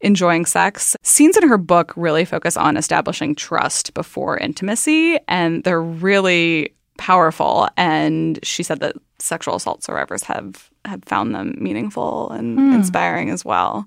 enjoying 0.00 0.46
sex. 0.46 0.96
Scenes 1.02 1.36
in 1.36 1.48
her 1.48 1.58
book 1.58 1.92
really 1.96 2.24
focus 2.24 2.56
on 2.56 2.76
establishing 2.76 3.34
trust 3.34 3.92
before 3.94 4.38
intimacy, 4.38 5.18
and 5.28 5.62
they're 5.64 5.82
really 5.82 6.74
powerful. 6.98 7.68
And 7.76 8.38
she 8.42 8.62
said 8.62 8.80
that 8.80 8.96
sexual 9.18 9.56
assault 9.56 9.82
survivors 9.82 10.22
have, 10.24 10.70
have 10.86 11.02
found 11.04 11.34
them 11.34 11.54
meaningful 11.58 12.30
and 12.30 12.58
Hmm. 12.58 12.72
inspiring 12.74 13.28
as 13.30 13.44
well. 13.44 13.86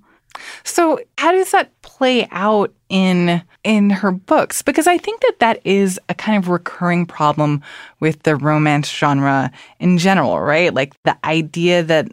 So, 0.63 0.99
how 1.17 1.31
does 1.31 1.51
that 1.51 1.79
play 1.81 2.27
out 2.31 2.73
in 2.89 3.41
in 3.63 3.89
her 3.89 4.11
books? 4.11 4.61
Because 4.61 4.87
I 4.87 4.97
think 4.97 5.21
that 5.21 5.39
that 5.39 5.59
is 5.65 5.99
a 6.09 6.13
kind 6.13 6.37
of 6.37 6.49
recurring 6.49 7.05
problem 7.05 7.61
with 7.99 8.23
the 8.23 8.35
romance 8.35 8.89
genre 8.89 9.51
in 9.79 9.97
general, 9.97 10.39
right? 10.39 10.73
Like 10.73 10.93
the 11.03 11.17
idea 11.23 11.83
that 11.83 12.07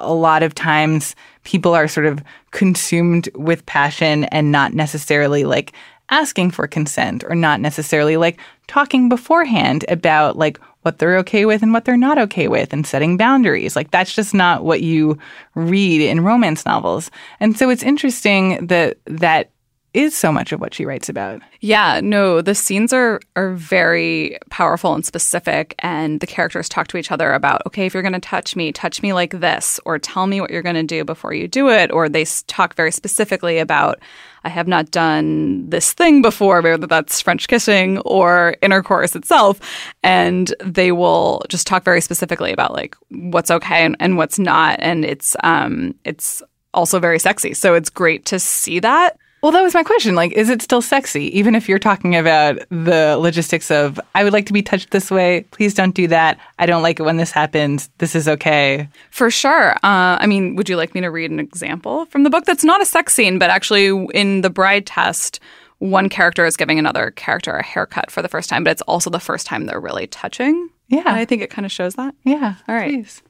a 0.00 0.14
lot 0.14 0.42
of 0.42 0.54
times 0.54 1.16
people 1.44 1.74
are 1.74 1.88
sort 1.88 2.06
of 2.06 2.22
consumed 2.50 3.28
with 3.34 3.66
passion 3.66 4.24
and 4.24 4.52
not 4.52 4.74
necessarily 4.74 5.44
like 5.44 5.72
asking 6.10 6.50
for 6.50 6.66
consent 6.66 7.24
or 7.24 7.34
not 7.34 7.60
necessarily 7.60 8.16
like 8.16 8.38
talking 8.66 9.08
beforehand 9.08 9.84
about 9.88 10.36
like 10.36 10.58
what 10.88 10.98
they're 10.98 11.18
okay 11.18 11.44
with 11.44 11.62
and 11.62 11.74
what 11.74 11.84
they're 11.84 11.98
not 11.98 12.16
okay 12.16 12.48
with 12.48 12.72
and 12.72 12.86
setting 12.86 13.18
boundaries. 13.18 13.76
Like 13.76 13.90
that's 13.90 14.14
just 14.14 14.32
not 14.32 14.64
what 14.64 14.80
you 14.80 15.18
read 15.54 16.00
in 16.00 16.24
romance 16.24 16.64
novels. 16.64 17.10
And 17.40 17.58
so 17.58 17.68
it's 17.68 17.82
interesting 17.82 18.66
that 18.68 18.96
that 19.04 19.50
is 19.94 20.16
so 20.16 20.30
much 20.30 20.52
of 20.52 20.60
what 20.60 20.74
she 20.74 20.84
writes 20.84 21.08
about. 21.08 21.40
Yeah, 21.60 22.00
no, 22.02 22.40
the 22.42 22.54
scenes 22.54 22.92
are 22.92 23.20
are 23.36 23.52
very 23.54 24.38
powerful 24.50 24.94
and 24.94 25.04
specific 25.04 25.74
and 25.78 26.20
the 26.20 26.26
characters 26.26 26.68
talk 26.68 26.88
to 26.88 26.96
each 26.96 27.10
other 27.10 27.32
about, 27.32 27.62
okay, 27.66 27.86
if 27.86 27.94
you're 27.94 28.02
going 28.02 28.12
to 28.12 28.20
touch 28.20 28.54
me, 28.54 28.70
touch 28.70 29.02
me 29.02 29.12
like 29.12 29.40
this 29.40 29.80
or 29.84 29.98
tell 29.98 30.26
me 30.26 30.40
what 30.40 30.50
you're 30.50 30.62
going 30.62 30.74
to 30.74 30.82
do 30.82 31.04
before 31.04 31.32
you 31.32 31.48
do 31.48 31.68
it 31.68 31.90
or 31.90 32.08
they 32.08 32.24
talk 32.46 32.74
very 32.74 32.92
specifically 32.92 33.58
about 33.58 33.98
I 34.44 34.50
have 34.50 34.68
not 34.68 34.90
done 34.90 35.68
this 35.68 35.92
thing 35.92 36.22
before, 36.22 36.60
whether 36.60 36.86
that's 36.86 37.20
French 37.20 37.48
kissing 37.48 37.98
or 38.00 38.56
intercourse 38.62 39.16
itself. 39.16 39.60
And 40.02 40.54
they 40.64 40.92
will 40.92 41.42
just 41.48 41.66
talk 41.66 41.82
very 41.82 42.00
specifically 42.00 42.52
about 42.52 42.72
like 42.72 42.96
what's 43.10 43.50
okay 43.50 43.84
and, 43.84 43.96
and 43.98 44.16
what's 44.16 44.38
not. 44.38 44.78
And 44.80 45.04
it's 45.04 45.36
um 45.42 45.94
it's 46.04 46.42
also 46.74 47.00
very 47.00 47.18
sexy. 47.18 47.54
So 47.54 47.74
it's 47.74 47.90
great 47.90 48.24
to 48.26 48.38
see 48.38 48.78
that. 48.80 49.16
Well, 49.40 49.52
that 49.52 49.62
was 49.62 49.72
my 49.74 49.84
question. 49.84 50.16
Like, 50.16 50.32
is 50.32 50.50
it 50.50 50.62
still 50.62 50.82
sexy? 50.82 51.26
Even 51.38 51.54
if 51.54 51.68
you're 51.68 51.78
talking 51.78 52.16
about 52.16 52.58
the 52.70 53.16
logistics 53.20 53.70
of, 53.70 54.00
I 54.14 54.24
would 54.24 54.32
like 54.32 54.46
to 54.46 54.52
be 54.52 54.62
touched 54.62 54.90
this 54.90 55.10
way. 55.10 55.44
Please 55.52 55.74
don't 55.74 55.94
do 55.94 56.08
that. 56.08 56.38
I 56.58 56.66
don't 56.66 56.82
like 56.82 56.98
it 56.98 57.04
when 57.04 57.18
this 57.18 57.30
happens. 57.30 57.88
This 57.98 58.16
is 58.16 58.26
okay. 58.26 58.88
For 59.10 59.30
sure. 59.30 59.74
Uh, 59.76 60.18
I 60.18 60.26
mean, 60.26 60.56
would 60.56 60.68
you 60.68 60.76
like 60.76 60.92
me 60.92 61.00
to 61.02 61.08
read 61.08 61.30
an 61.30 61.38
example 61.38 62.06
from 62.06 62.24
the 62.24 62.30
book? 62.30 62.46
That's 62.46 62.64
not 62.64 62.82
a 62.82 62.86
sex 62.86 63.14
scene, 63.14 63.38
but 63.38 63.48
actually, 63.48 64.06
in 64.12 64.40
the 64.40 64.50
bride 64.50 64.86
test, 64.86 65.38
one 65.78 66.08
character 66.08 66.44
is 66.44 66.56
giving 66.56 66.80
another 66.80 67.12
character 67.12 67.52
a 67.52 67.62
haircut 67.62 68.10
for 68.10 68.22
the 68.22 68.28
first 68.28 68.48
time, 68.48 68.64
but 68.64 68.72
it's 68.72 68.82
also 68.82 69.08
the 69.08 69.20
first 69.20 69.46
time 69.46 69.66
they're 69.66 69.80
really 69.80 70.08
touching. 70.08 70.68
Yeah. 70.88 71.00
And 71.00 71.10
I 71.10 71.24
think 71.24 71.42
it 71.42 71.50
kind 71.50 71.64
of 71.64 71.70
shows 71.70 71.94
that. 71.94 72.14
Yeah. 72.24 72.54
All 72.66 72.74
right. 72.74 72.90
Please. 72.90 73.22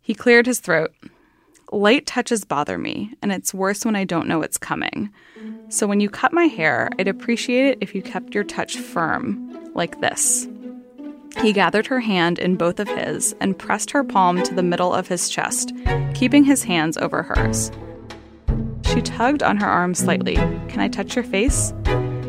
He 0.00 0.14
cleared 0.14 0.46
his 0.46 0.58
throat. 0.58 0.92
Light 1.72 2.04
touches 2.04 2.44
bother 2.44 2.78
me, 2.78 3.14
and 3.22 3.30
it's 3.30 3.54
worse 3.54 3.84
when 3.84 3.94
I 3.94 4.04
don't 4.04 4.26
know 4.26 4.42
it's 4.42 4.58
coming. 4.58 5.10
So 5.68 5.86
when 5.86 6.00
you 6.00 6.10
cut 6.10 6.32
my 6.32 6.46
hair, 6.46 6.90
I'd 6.98 7.06
appreciate 7.06 7.66
it 7.66 7.78
if 7.80 7.94
you 7.94 8.02
kept 8.02 8.34
your 8.34 8.42
touch 8.42 8.76
firm, 8.76 9.70
like 9.74 10.00
this. 10.00 10.48
He 11.42 11.52
gathered 11.52 11.86
her 11.86 12.00
hand 12.00 12.40
in 12.40 12.56
both 12.56 12.80
of 12.80 12.88
his 12.88 13.36
and 13.40 13.56
pressed 13.56 13.92
her 13.92 14.02
palm 14.02 14.42
to 14.42 14.52
the 14.52 14.64
middle 14.64 14.92
of 14.92 15.06
his 15.06 15.28
chest, 15.28 15.72
keeping 16.12 16.42
his 16.42 16.64
hands 16.64 16.96
over 16.98 17.22
hers. 17.22 17.70
She 18.86 19.00
tugged 19.00 19.44
on 19.44 19.56
her 19.58 19.68
arm 19.68 19.94
slightly. 19.94 20.34
Can 20.34 20.80
I 20.80 20.88
touch 20.88 21.14
your 21.14 21.24
face? 21.24 21.72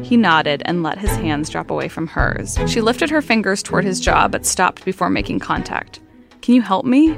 He 0.04 0.18
nodded 0.18 0.62
and 0.66 0.84
let 0.84 1.00
his 1.00 1.16
hands 1.16 1.50
drop 1.50 1.72
away 1.72 1.88
from 1.88 2.06
hers. 2.06 2.60
She 2.68 2.80
lifted 2.80 3.10
her 3.10 3.24
fingers 3.24 3.64
toward 3.64 3.86
his 3.86 4.00
jaw 4.00 4.28
but 4.28 4.46
stopped 4.46 4.86
before 4.86 5.10
making 5.10 5.40
contact. 5.40 6.00
Can 6.44 6.54
you 6.54 6.62
help 6.62 6.86
me? 6.86 7.18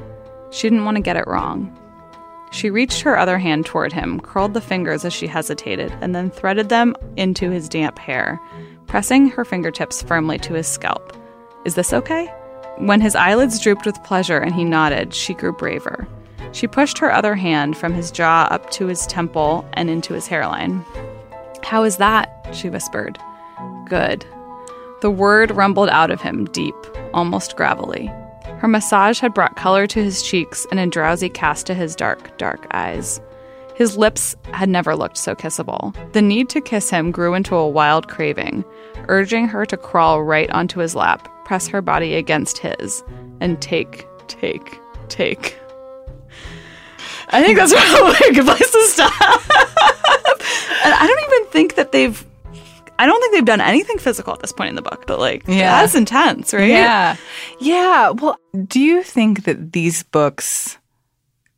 She 0.51 0.69
didn't 0.69 0.85
want 0.85 0.95
to 0.95 1.03
get 1.03 1.17
it 1.17 1.27
wrong. 1.27 1.77
She 2.53 2.69
reached 2.69 3.01
her 3.01 3.17
other 3.17 3.39
hand 3.39 3.65
toward 3.65 3.91
him, 3.91 4.19
curled 4.19 4.53
the 4.53 4.61
fingers 4.61 5.03
as 5.03 5.11
she 5.11 5.25
hesitated, 5.25 5.91
and 6.01 6.13
then 6.13 6.29
threaded 6.29 6.69
them 6.69 6.95
into 7.17 7.49
his 7.49 7.67
damp 7.67 7.97
hair, 7.97 8.39
pressing 8.85 9.27
her 9.29 9.43
fingertips 9.43 10.03
firmly 10.03 10.37
to 10.37 10.53
his 10.53 10.67
scalp. 10.67 11.17
Is 11.65 11.73
this 11.73 11.93
okay? 11.93 12.27
When 12.77 13.01
his 13.01 13.15
eyelids 13.15 13.59
drooped 13.59 13.87
with 13.87 14.03
pleasure 14.03 14.37
and 14.37 14.53
he 14.53 14.63
nodded, 14.63 15.15
she 15.15 15.33
grew 15.33 15.51
braver. 15.51 16.07
She 16.51 16.67
pushed 16.67 16.99
her 16.99 17.11
other 17.11 17.33
hand 17.33 17.75
from 17.75 17.91
his 17.91 18.11
jaw 18.11 18.47
up 18.51 18.69
to 18.71 18.85
his 18.85 19.07
temple 19.07 19.67
and 19.73 19.89
into 19.89 20.13
his 20.13 20.27
hairline. 20.27 20.85
How 21.63 21.83
is 21.83 21.97
that? 21.97 22.47
she 22.53 22.69
whispered. 22.69 23.17
Good. 23.89 24.27
The 25.01 25.09
word 25.09 25.49
rumbled 25.49 25.89
out 25.89 26.11
of 26.11 26.21
him, 26.21 26.45
deep, 26.45 26.75
almost 27.15 27.55
gravelly. 27.55 28.11
Her 28.63 28.69
massage 28.69 29.19
had 29.19 29.33
brought 29.33 29.57
color 29.57 29.85
to 29.87 30.01
his 30.01 30.23
cheeks 30.23 30.65
and 30.71 30.79
a 30.79 30.87
drowsy 30.87 31.27
cast 31.27 31.65
to 31.67 31.73
his 31.73 31.97
dark, 31.97 32.37
dark 32.37 32.65
eyes. 32.71 33.19
His 33.75 33.97
lips 33.97 34.37
had 34.53 34.69
never 34.69 34.95
looked 34.95 35.17
so 35.17 35.35
kissable. 35.35 35.93
The 36.13 36.21
need 36.21 36.47
to 36.51 36.61
kiss 36.61 36.89
him 36.89 37.11
grew 37.11 37.33
into 37.33 37.57
a 37.57 37.67
wild 37.67 38.07
craving, 38.07 38.63
urging 39.09 39.49
her 39.49 39.65
to 39.65 39.75
crawl 39.75 40.23
right 40.23 40.49
onto 40.51 40.79
his 40.79 40.95
lap, 40.95 41.27
press 41.43 41.67
her 41.67 41.81
body 41.81 42.15
against 42.15 42.57
his, 42.57 43.03
and 43.41 43.61
take, 43.61 44.07
take, 44.29 44.79
take. 45.09 45.59
I 47.31 47.43
think 47.43 47.57
that's 47.57 47.73
probably 47.73 48.29
a 48.29 48.33
good 48.33 48.45
place 48.45 48.71
to 48.71 48.87
stop. 48.87 49.11
And 50.85 50.93
I 50.93 51.05
don't 51.05 51.33
even 51.33 51.51
think 51.51 51.75
that 51.75 51.91
they've. 51.91 52.25
I 53.03 53.05
don't 53.05 53.19
think 53.19 53.33
they've 53.33 53.43
done 53.45 53.59
anything 53.59 53.97
physical 53.97 54.31
at 54.33 54.39
this 54.39 54.53
point 54.53 54.69
in 54.69 54.75
the 54.75 54.81
book, 54.81 55.03
but 55.07 55.19
like, 55.19 55.43
Yeah. 55.45 55.81
that's 55.81 55.93
intense, 55.93 56.53
right? 56.53 56.69
Yeah. 56.69 57.17
Yeah. 57.59 58.11
Well, 58.11 58.37
do 58.67 58.79
you 58.79 59.03
think 59.03 59.43
that 59.43 59.73
these 59.73 60.03
books 60.03 60.77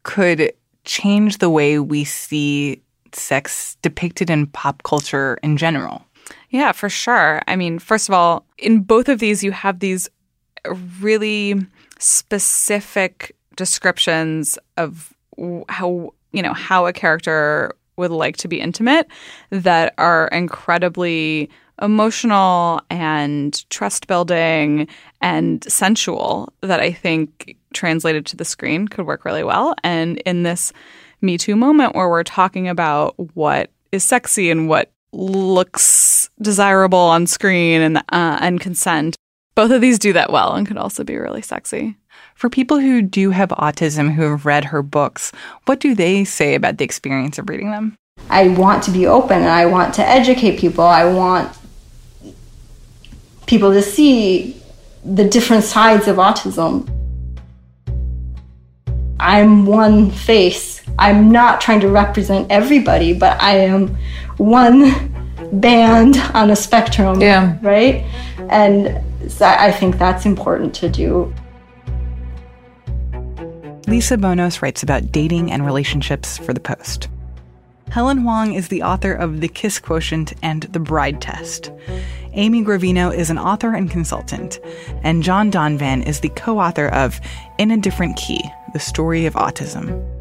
could 0.01 0.51
change 0.85 1.37
the 1.37 1.49
way 1.51 1.77
we 1.77 2.03
see 2.03 2.81
sex 3.13 3.77
depicted 3.83 4.29
in 4.31 4.47
pop 4.47 4.81
culture 4.81 5.37
in 5.43 5.55
general? 5.57 6.03
Yeah, 6.49 6.71
for 6.71 6.89
sure. 6.89 7.41
I 7.47 7.55
mean, 7.55 7.77
first 7.77 8.09
of 8.09 8.15
all, 8.15 8.43
in 8.57 8.81
both 8.81 9.07
of 9.07 9.19
these, 9.19 9.43
you 9.43 9.51
have 9.51 9.79
these 9.79 10.09
really 10.99 11.53
specific 11.99 13.35
descriptions 13.55 14.57
of 14.77 15.13
how, 15.69 16.11
you 16.31 16.41
know, 16.41 16.53
how 16.53 16.87
a 16.87 16.93
character 16.93 17.71
would 17.97 18.11
like 18.11 18.37
to 18.37 18.47
be 18.47 18.59
intimate 18.59 19.07
that 19.49 19.93
are 19.97 20.27
incredibly 20.27 21.49
emotional 21.81 22.81
and 22.89 23.69
trust 23.69 24.07
building 24.07 24.87
and 25.21 25.63
sensual 25.71 26.53
that 26.61 26.79
I 26.79 26.91
think 26.91 27.57
translated 27.73 28.25
to 28.27 28.37
the 28.37 28.45
screen 28.45 28.87
could 28.87 29.05
work 29.05 29.25
really 29.25 29.43
well. 29.43 29.75
And 29.83 30.17
in 30.19 30.43
this 30.43 30.71
Me 31.21 31.37
Too 31.37 31.55
moment 31.55 31.95
where 31.95 32.09
we're 32.09 32.23
talking 32.23 32.67
about 32.67 33.15
what 33.35 33.71
is 33.91 34.03
sexy 34.03 34.49
and 34.49 34.69
what 34.69 34.91
looks 35.11 36.29
desirable 36.41 36.99
on 36.99 37.27
screen 37.27 37.81
and 37.81 37.97
uh, 37.97 38.37
and 38.41 38.59
consent. 38.59 39.15
Both 39.55 39.71
of 39.71 39.81
these 39.81 39.99
do 39.99 40.11
that 40.13 40.31
well 40.31 40.53
and 40.53 40.67
could 40.67 40.77
also 40.77 41.03
be 41.03 41.15
really 41.15 41.41
sexy. 41.41 41.95
For 42.35 42.49
people 42.49 42.79
who 42.79 43.01
do 43.01 43.31
have 43.31 43.49
autism 43.49 44.13
who 44.13 44.23
have 44.23 44.45
read 44.45 44.65
her 44.65 44.83
books, 44.83 45.31
what 45.65 45.79
do 45.79 45.95
they 45.95 46.25
say 46.25 46.53
about 46.53 46.77
the 46.77 46.83
experience 46.83 47.39
of 47.39 47.49
reading 47.49 47.71
them? 47.71 47.95
I 48.29 48.49
want 48.49 48.83
to 48.83 48.91
be 48.91 49.07
open 49.07 49.37
and 49.37 49.49
I 49.49 49.65
want 49.67 49.93
to 49.95 50.05
educate 50.05 50.59
people. 50.59 50.83
I 50.83 51.05
want 51.05 51.55
people 53.45 53.71
to 53.71 53.81
see 53.81 54.61
the 55.05 55.23
different 55.23 55.63
sides 55.63 56.09
of 56.09 56.17
autism. 56.17 56.89
I'm 59.17 59.65
one 59.65 60.11
face. 60.11 60.83
I'm 60.99 61.31
not 61.31 61.61
trying 61.61 61.79
to 61.79 61.89
represent 61.89 62.51
everybody, 62.51 63.13
but 63.13 63.41
I 63.41 63.59
am 63.59 63.95
one 64.35 64.91
band 65.53 66.17
on 66.33 66.51
a 66.51 66.55
spectrum. 66.57 67.21
Yeah. 67.21 67.57
Right? 67.61 68.03
And 68.49 69.01
so 69.31 69.45
I 69.45 69.71
think 69.71 69.97
that's 69.97 70.25
important 70.25 70.75
to 70.75 70.89
do. 70.89 71.33
Lisa 73.87 74.17
Bonos 74.17 74.63
writes 74.63 74.81
about 74.81 75.11
dating 75.11 75.51
and 75.51 75.63
relationships 75.63 76.39
for 76.39 76.53
The 76.53 76.59
Post. 76.59 77.07
Helen 77.91 78.17
Hoang 78.17 78.55
is 78.55 78.67
the 78.67 78.81
author 78.81 79.13
of 79.13 79.41
The 79.41 79.47
Kiss 79.47 79.77
Quotient 79.77 80.33
and 80.41 80.63
The 80.63 80.79
Bride 80.79 81.21
Test. 81.21 81.71
Amy 82.33 82.63
Gravino 82.63 83.15
is 83.15 83.29
an 83.29 83.37
author 83.37 83.75
and 83.75 83.89
consultant, 83.89 84.59
and 85.03 85.21
John 85.21 85.51
Donvan 85.51 86.05
is 86.05 86.19
the 86.19 86.29
co 86.29 86.59
author 86.59 86.87
of 86.87 87.21
In 87.59 87.69
a 87.69 87.77
Different 87.77 88.17
Key 88.17 88.43
The 88.73 88.79
Story 88.79 89.27
of 89.27 89.35
Autism. 89.35 90.14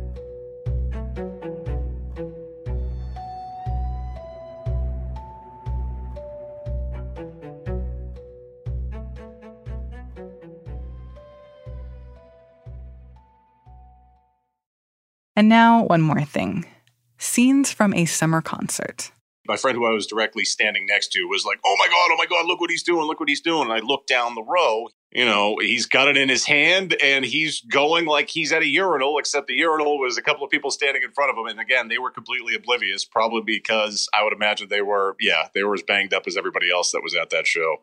And 15.36 15.48
now, 15.48 15.84
one 15.84 16.00
more 16.00 16.24
thing 16.24 16.66
scenes 17.18 17.72
from 17.72 17.94
a 17.94 18.04
summer 18.04 18.42
concert. 18.42 19.10
My 19.46 19.56
friend 19.56 19.76
who 19.76 19.86
I 19.86 19.92
was 19.92 20.06
directly 20.06 20.44
standing 20.44 20.86
next 20.86 21.08
to 21.12 21.26
was 21.26 21.44
like, 21.44 21.58
"Oh 21.64 21.76
my 21.78 21.86
god, 21.86 22.10
oh 22.12 22.16
my 22.16 22.26
god, 22.26 22.46
look 22.46 22.60
what 22.60 22.70
he's 22.70 22.82
doing, 22.82 23.06
look 23.06 23.20
what 23.20 23.28
he's 23.28 23.40
doing." 23.40 23.62
And 23.62 23.72
I 23.72 23.80
looked 23.80 24.08
down 24.08 24.34
the 24.34 24.42
row, 24.42 24.88
you 25.14 25.25
know, 25.25 25.56
he's 25.60 25.86
got 25.86 26.08
it 26.08 26.16
in 26.16 26.28
his 26.28 26.44
hand 26.44 26.97
and 27.02 27.25
he's 27.25 27.60
going 27.60 28.04
like 28.04 28.28
he's 28.28 28.52
at 28.52 28.62
a 28.62 28.66
urinal, 28.66 29.18
except 29.18 29.47
the 29.47 29.54
urinal 29.54 29.99
was 29.99 30.18
a 30.18 30.23
couple 30.23 30.44
of 30.44 30.50
people 30.50 30.73
standing 30.73 31.02
in 31.02 31.12
front 31.12 31.30
of 31.30 31.36
him 31.36 31.47
and 31.47 31.60
again, 31.60 31.88
they 31.88 31.99
were 31.99 32.10
completely 32.10 32.54
oblivious, 32.54 33.04
probably 33.04 33.42
because 33.44 34.08
I 34.12 34.25
would 34.25 34.32
imagine 34.32 34.68
they 34.68 34.82
were 34.82 35.16
yeah, 35.20 35.49
they 35.54 35.62
were 35.62 35.75
as 35.75 35.82
banged 35.82 36.14
up 36.14 36.25
as 36.26 36.36
everybody 36.36 36.70
else 36.70 36.90
that 36.92 37.02
was 37.02 37.14
at 37.14 37.30
that 37.30 37.47
show. 37.47 37.76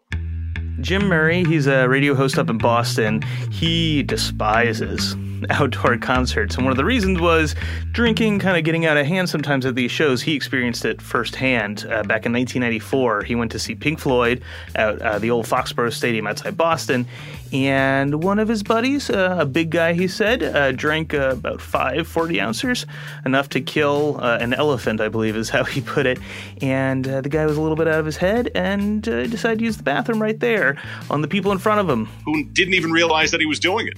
Jim 0.81 1.07
Murray, 1.07 1.43
he's 1.43 1.67
a 1.67 1.87
radio 1.87 2.15
host 2.15 2.39
up 2.39 2.49
in 2.49 2.57
Boston. 2.57 3.21
He 3.51 4.03
despises 4.03 5.15
outdoor 5.49 5.97
concerts. 5.97 6.55
And 6.55 6.65
one 6.65 6.71
of 6.71 6.77
the 6.77 6.85
reasons 6.85 7.19
was 7.19 7.55
drinking 7.91 8.39
kind 8.39 8.57
of 8.57 8.63
getting 8.63 8.85
out 8.85 8.97
of 8.97 9.05
hand 9.05 9.29
sometimes 9.29 9.65
at 9.65 9.75
these 9.75 9.91
shows. 9.91 10.21
He 10.21 10.35
experienced 10.35 10.83
it 10.85 11.01
firsthand. 11.01 11.85
Uh, 11.85 12.03
back 12.03 12.25
in 12.25 12.33
1994, 12.33 13.23
he 13.23 13.35
went 13.35 13.51
to 13.51 13.59
see 13.59 13.75
Pink 13.75 13.99
Floyd 13.99 14.41
at 14.75 15.01
uh, 15.01 15.19
the 15.19 15.29
old 15.29 15.45
Foxboro 15.45 15.91
Stadium 15.91 16.27
outside 16.27 16.57
Boston. 16.57 17.05
And 17.51 18.23
one 18.23 18.39
of 18.39 18.47
his 18.47 18.63
buddies, 18.63 19.09
uh, 19.09 19.37
a 19.39 19.45
big 19.45 19.71
guy, 19.71 19.93
he 19.93 20.07
said, 20.07 20.41
uh, 20.41 20.71
drank 20.71 21.13
uh, 21.13 21.31
about 21.31 21.59
five 21.59 22.07
40 22.07 22.39
ounces, 22.39 22.85
enough 23.25 23.49
to 23.49 23.61
kill 23.61 24.19
uh, 24.21 24.37
an 24.39 24.53
elephant, 24.53 25.01
I 25.01 25.09
believe 25.09 25.35
is 25.35 25.49
how 25.55 25.63
he 25.63 25.81
put 25.81 26.05
it. 26.05 26.19
And 26.61 27.07
uh, 27.07 27.21
the 27.21 27.29
guy 27.29 27.45
was 27.45 27.57
a 27.57 27.61
little 27.61 27.75
bit 27.75 27.87
out 27.87 27.99
of 27.99 28.05
his 28.05 28.17
head 28.17 28.51
and 28.55 29.07
uh, 29.07 29.27
decided 29.27 29.59
to 29.59 29.65
use 29.65 29.77
the 29.77 29.83
bathroom 29.83 30.21
right 30.21 30.39
there 30.39 30.77
on 31.09 31.21
the 31.21 31.27
people 31.27 31.51
in 31.51 31.57
front 31.57 31.81
of 31.81 31.89
him. 31.89 32.05
Who 32.25 32.43
didn't 32.45 32.73
even 32.73 32.91
realize 32.91 33.31
that 33.31 33.41
he 33.41 33.45
was 33.45 33.59
doing 33.59 33.87
it. 33.87 33.97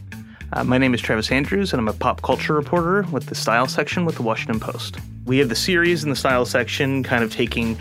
Uh, 0.56 0.64
my 0.64 0.78
name 0.78 0.94
is 0.94 1.02
Travis 1.02 1.32
Andrews, 1.32 1.74
and 1.74 1.80
I'm 1.80 1.88
a 1.88 1.94
pop 1.94 2.22
culture 2.22 2.54
reporter 2.54 3.08
with 3.12 3.26
the 3.26 3.34
Style 3.34 3.68
section 3.68 4.06
with 4.06 4.18
the 4.18 4.22
Washington 4.22 4.60
Post. 4.60 4.98
We 5.26 5.40
have 5.40 5.50
the 5.50 5.56
series 5.56 6.04
in 6.04 6.12
the 6.12 6.16
Style 6.16 6.46
section, 6.46 7.02
kind 7.02 7.24
of 7.24 7.34
taking 7.34 7.76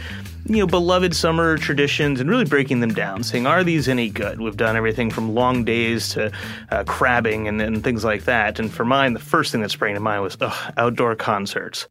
you 0.46 0.56
know 0.56 0.66
beloved 0.66 1.14
summer 1.14 1.58
traditions 1.58 2.18
and 2.18 2.30
really 2.30 2.46
breaking 2.46 2.80
them 2.80 2.94
down, 2.94 3.24
saying 3.24 3.46
are 3.46 3.62
these 3.62 3.90
any 3.90 4.08
good? 4.08 4.40
We've 4.40 4.56
done 4.56 4.74
everything 4.74 5.10
from 5.10 5.34
long 5.34 5.66
days 5.66 6.08
to 6.10 6.32
uh, 6.70 6.84
crabbing 6.84 7.46
and, 7.46 7.60
and 7.60 7.84
things 7.84 8.04
like 8.04 8.24
that. 8.24 8.58
And 8.58 8.72
for 8.72 8.86
mine, 8.86 9.12
the 9.12 9.20
first 9.20 9.52
thing 9.52 9.60
that 9.60 9.70
sprang 9.70 9.94
to 9.94 10.00
mind 10.00 10.22
was 10.22 10.38
ugh, 10.40 10.72
outdoor 10.78 11.14
concerts. 11.14 11.88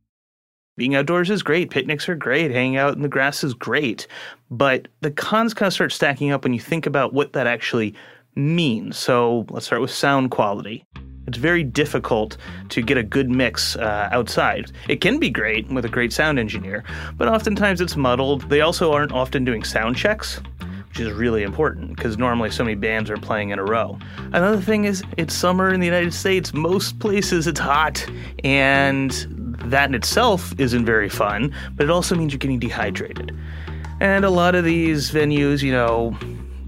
Being 0.78 0.96
outdoors 0.96 1.30
is 1.30 1.44
great. 1.44 1.70
Picnics 1.70 2.10
are 2.10 2.16
great. 2.16 2.50
Hanging 2.50 2.78
out 2.78 2.96
in 2.96 3.04
the 3.04 3.08
grass 3.08 3.44
is 3.44 3.54
great. 3.54 4.08
But 4.50 4.88
the 5.02 5.12
cons 5.12 5.54
kind 5.54 5.68
of 5.68 5.74
start 5.74 5.92
stacking 5.92 6.32
up 6.32 6.44
when 6.44 6.54
you 6.54 6.60
think 6.60 6.88
about 6.88 7.14
what 7.14 7.34
that 7.34 7.46
actually 7.46 7.94
means. 8.36 8.98
So 8.98 9.46
let's 9.50 9.66
start 9.66 9.82
with 9.82 9.92
sound 9.92 10.32
quality. 10.32 10.86
It's 11.28 11.38
very 11.38 11.64
difficult 11.64 12.38
to 12.70 12.82
get 12.82 12.98
a 12.98 13.04
good 13.04 13.30
mix 13.30 13.76
uh, 13.76 14.10
outside. 14.12 14.72
It 14.90 15.02
can 15.02 15.20
be 15.20 15.30
great 15.30 15.70
with 15.70 15.86
a 15.86 15.90
great 15.90 16.12
sound 16.12 16.40
engineer, 16.40 16.84
but 17.16 17.28
oftentimes 17.28 17.80
it's 17.80 17.96
muddled. 17.96 18.50
They 18.50 18.62
also 18.62 18.92
aren't 18.92 19.12
often 19.12 19.46
doing 19.46 19.64
sound 19.64 19.96
checks, 19.96 20.42
which 20.90 21.00
is 21.00 21.12
really 21.12 21.44
important 21.44 21.96
because 21.96 22.18
normally 22.18 22.50
so 22.50 22.64
many 22.64 22.76
bands 22.76 23.10
are 23.10 23.18
playing 23.18 23.52
in 23.52 23.60
a 23.60 23.64
row. 23.64 24.00
Another 24.34 24.60
thing 24.60 24.86
is 24.86 25.04
it's 25.18 25.34
summer 25.34 25.72
in 25.72 25.80
the 25.80 25.86
United 25.86 26.14
States. 26.14 26.54
Most 26.54 27.00
places 27.00 27.46
it's 27.48 27.60
hot, 27.60 28.06
and 28.44 29.12
that 29.66 29.90
in 29.90 29.96
itself 29.96 30.54
isn't 30.60 30.86
very 30.86 31.08
fun, 31.08 31.54
but 31.76 31.84
it 31.84 31.92
also 31.92 32.16
means 32.16 32.34
you're 32.34 32.40
getting 32.40 32.60
dehydrated. 32.60 33.34
And 34.00 34.26
a 34.26 34.32
lot 34.32 34.56
of 34.56 34.66
these 34.66 35.12
venues, 35.12 35.62
you 35.62 35.72
know, 35.72 36.18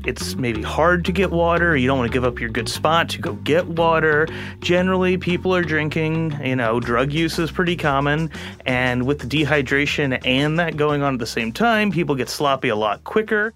it's 0.06 0.36
maybe 0.36 0.62
hard 0.62 1.06
to 1.06 1.12
get 1.12 1.32
water. 1.32 1.76
You 1.76 1.88
don't 1.88 1.98
want 1.98 2.12
to 2.12 2.14
give 2.14 2.24
up 2.24 2.40
your 2.40 2.50
good 2.50 2.68
spot 2.68 3.10
to 3.10 3.20
go 3.20 3.34
get 3.34 3.68
water. 3.68 4.28
Generally, 4.60 5.18
people 5.20 5.56
are 5.56 5.64
drinking. 5.64 6.38
You 6.44 6.56
know, 6.56 6.80
drug 6.80 7.12
use 7.12 7.40
is 7.40 7.52
pretty 7.52 7.76
common. 7.76 8.30
And 8.66 9.06
with 9.06 9.20
the 9.20 9.28
dehydration 9.28 10.20
and 10.26 10.60
that 10.60 10.78
going 10.78 11.02
on 11.02 11.14
at 11.14 11.20
the 11.20 11.26
same 11.26 11.52
time, 11.52 11.92
people 11.92 12.16
get 12.16 12.30
sloppy 12.30 12.70
a 12.70 12.76
lot 12.76 13.04
quicker. 13.04 13.54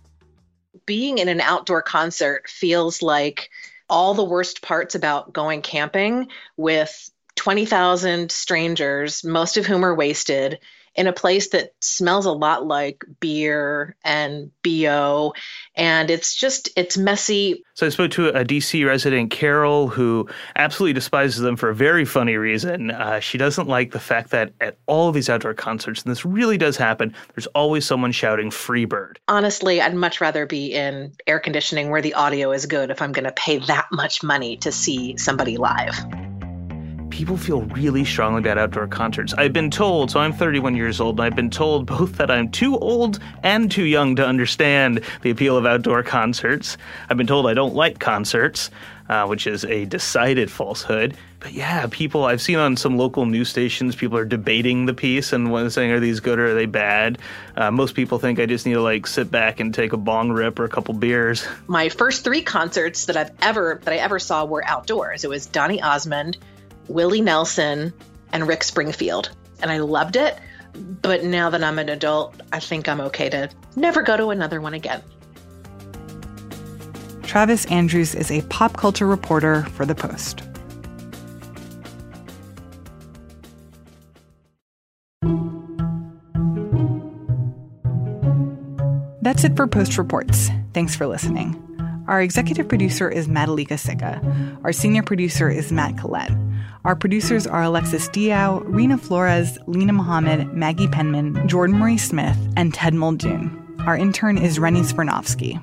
Being 0.86 1.18
in 1.18 1.28
an 1.28 1.42
outdoor 1.42 1.82
concert 1.82 2.50
feels 2.50 3.02
like 3.02 3.50
all 3.90 4.14
the 4.14 4.24
worst 4.24 4.62
parts 4.62 4.96
about 4.96 5.34
going 5.34 5.62
camping 5.62 6.28
with 6.56 7.10
20,000 7.36 8.32
strangers, 8.32 9.24
most 9.24 9.58
of 9.58 9.66
whom 9.66 9.84
are 9.84 9.96
wasted, 9.96 10.60
in 10.98 11.06
a 11.06 11.14
place 11.14 11.50
that 11.50 11.74
smells 11.80 12.26
a 12.26 12.32
lot 12.32 12.66
like 12.66 13.06
beer 13.20 13.96
and 14.04 14.52
BO. 14.64 15.34
And 15.76 16.10
it's 16.10 16.36
just, 16.36 16.70
it's 16.76 16.98
messy. 16.98 17.64
So 17.76 17.86
I 17.86 17.90
spoke 17.90 18.10
to 18.12 18.30
a 18.30 18.44
DC 18.44 18.86
resident, 18.86 19.30
Carol, 19.30 19.88
who 19.88 20.28
absolutely 20.56 20.94
despises 20.94 21.40
them 21.40 21.56
for 21.56 21.70
a 21.70 21.76
very 21.76 22.04
funny 22.04 22.36
reason. 22.36 22.90
Uh, 22.90 23.20
she 23.20 23.38
doesn't 23.38 23.68
like 23.68 23.92
the 23.92 24.00
fact 24.00 24.32
that 24.32 24.54
at 24.60 24.80
all 24.88 25.08
of 25.08 25.14
these 25.14 25.30
outdoor 25.30 25.54
concerts, 25.54 26.02
and 26.02 26.12
this 26.12 26.26
really 26.26 26.58
does 26.58 26.78
happen, 26.78 27.14
there's 27.36 27.48
always 27.48 27.86
someone 27.86 28.12
shouting 28.12 28.50
Freebird. 28.50 29.18
Honestly, 29.28 29.80
I'd 29.80 29.94
much 29.94 30.20
rather 30.20 30.48
be 30.48 30.74
in 30.74 31.14
air 31.28 31.40
conditioning 31.40 31.92
where 31.92 32.02
the 32.02 32.16
audio 32.16 32.52
is 32.52 32.66
good 32.66 32.90
if 32.90 33.04
I'm 33.04 33.12
going 33.12 33.26
to 33.26 33.32
pay 33.32 33.60
that 33.60 33.86
much 33.92 34.24
money 34.24 34.58
to 34.58 34.72
see 34.72 35.16
somebody 35.18 35.58
live 35.58 35.96
people 37.10 37.38
feel 37.38 37.62
really 37.64 38.06
strongly 38.06 38.40
about 38.40 38.58
outdoor 38.58 38.88
concerts. 38.88 39.34
I've 39.34 39.54
been 39.54 39.72
told, 39.72 40.12
so 40.12 40.20
I'm 40.20 40.34
31 40.34 40.76
years 40.76 41.00
old, 41.00 41.20
and 41.20 41.26
I've 41.26 41.36
been 41.36 41.50
told 41.50 41.86
both 41.86 42.18
that 42.18 42.30
I'm 42.30 42.50
too 42.50 42.78
old 42.78 43.20
and 43.44 43.72
too 43.72 43.84
young 43.84 44.16
to 44.18 44.26
understand 44.26 45.02
the 45.22 45.30
appeal 45.30 45.58
of 45.58 45.66
outdoor 45.66 46.04
concerts. 46.04 46.78
I've 47.10 47.18
been 47.18 47.28
told 47.28 47.48
I 47.48 47.54
don't 47.54 47.76
like 47.76 48.00
concerts. 48.00 48.70
uh, 49.10 49.26
which 49.26 49.48
is 49.48 49.64
a 49.66 49.86
decided 49.86 50.52
falsehood. 50.52 51.16
But 51.40 51.54
yeah, 51.54 51.88
people 51.90 52.26
I've 52.26 52.42
seen 52.42 52.58
on 52.58 52.76
some 52.76 52.98
local 52.98 53.26
news 53.26 53.48
stations, 53.48 53.96
people 53.96 54.18
are 54.18 54.26
debating 54.26 54.86
the 54.86 54.94
piece 54.94 55.32
and 55.32 55.52
one 55.52 55.70
saying, 55.70 55.92
"Are 55.92 56.00
these 56.00 56.20
good 56.20 56.40
or 56.40 56.48
are 56.48 56.54
they 56.54 56.66
bad?" 56.66 57.18
Uh, 57.56 57.72
most 57.72 57.96
people 57.96 58.20
think 58.20 58.40
I 58.40 58.46
just 58.46 58.66
need 58.66 58.74
to 58.74 58.82
like 58.82 59.08
sit 59.08 59.32
back 59.32 59.60
and 59.60 59.74
take 59.74 59.94
a 59.94 59.98
bong 59.98 60.32
rip 60.32 60.60
or 60.60 60.66
a 60.66 60.70
couple 60.70 60.94
beers. 60.94 61.48
My 61.68 61.90
first 61.90 62.24
three 62.24 62.42
concerts 62.42 63.06
that 63.06 63.16
I've 63.16 63.32
ever 63.42 63.80
that 63.84 63.94
I 63.94 63.98
ever 63.98 64.20
saw 64.20 64.44
were 64.46 64.66
outdoors. 64.68 65.24
It 65.24 65.30
was 65.30 65.46
Donny 65.46 65.82
Osmond, 65.82 66.38
Willie 66.88 67.22
Nelson, 67.22 67.94
and 68.32 68.48
Rick 68.48 68.64
Springfield, 68.64 69.32
and 69.62 69.72
I 69.72 69.80
loved 69.80 70.16
it. 70.16 70.38
But 71.02 71.24
now 71.24 71.50
that 71.50 71.64
I'm 71.64 71.80
an 71.80 71.90
adult, 71.90 72.40
I 72.52 72.60
think 72.60 72.88
I'm 72.88 73.02
okay 73.02 73.30
to 73.30 73.50
never 73.76 74.02
go 74.02 74.16
to 74.18 74.30
another 74.30 74.62
one 74.62 74.74
again. 74.74 75.02
Travis 77.24 77.66
Andrews 77.66 78.16
is 78.16 78.32
a 78.32 78.42
pop 78.44 78.78
culture 78.78 79.08
reporter 79.08 79.64
for 79.74 79.86
The 79.86 79.96
Post. 79.96 80.44
That's 89.22 89.44
it 89.44 89.58
for 89.58 89.68
Post 89.68 89.98
Reports. 89.98 90.50
Thanks 90.74 90.96
for 90.96 91.06
listening. 91.06 91.62
Our 92.08 92.22
executive 92.22 92.70
producer 92.70 93.10
is 93.10 93.28
Madhulika 93.28 93.78
Sikka. 93.78 94.22
Our 94.64 94.72
senior 94.72 95.04
producer 95.04 95.50
is 95.50 95.70
Matt 95.70 95.98
Collette. 95.98 96.32
Our 96.88 96.96
producers 96.96 97.46
are 97.46 97.64
Alexis 97.64 98.08
Diao, 98.08 98.64
Rena 98.66 98.98
Flores, 98.98 99.58
Linah 99.68 99.94
Mohammad, 99.94 100.54
Maggie 100.54 100.88
Penman, 100.88 101.46
Jordan 101.46 101.78
Marie 101.78 101.98
Smith, 101.98 102.38
and 102.56 102.74
Ted 102.74 102.94
Muldoon. 102.94 103.76
Our 103.86 103.98
intern 103.98 104.38
is 104.38 104.58
Rennie 104.58 104.84
Smirnovsky. 104.84 105.62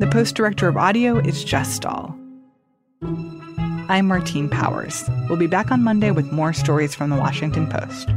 The 0.00 0.08
post 0.08 0.34
director 0.34 0.66
of 0.66 0.76
audio 0.76 1.18
is 1.18 1.44
Jess 1.44 1.72
Stahl. 1.72 2.18
I'm 3.88 4.08
Martine 4.08 4.48
Powers. 4.48 5.08
We'll 5.28 5.38
be 5.38 5.46
back 5.46 5.70
on 5.70 5.84
Monday 5.84 6.10
with 6.10 6.32
more 6.32 6.52
stories 6.52 6.96
from 6.96 7.10
the 7.10 7.16
Washington 7.16 7.68
Post. 7.68 8.08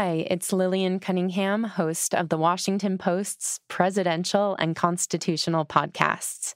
Hi, 0.00 0.24
it's 0.30 0.52
Lillian 0.52 1.00
Cunningham, 1.00 1.64
host 1.64 2.14
of 2.14 2.28
the 2.28 2.38
Washington 2.38 2.98
Post's 2.98 3.58
presidential 3.66 4.54
and 4.60 4.76
constitutional 4.76 5.64
podcasts. 5.64 6.54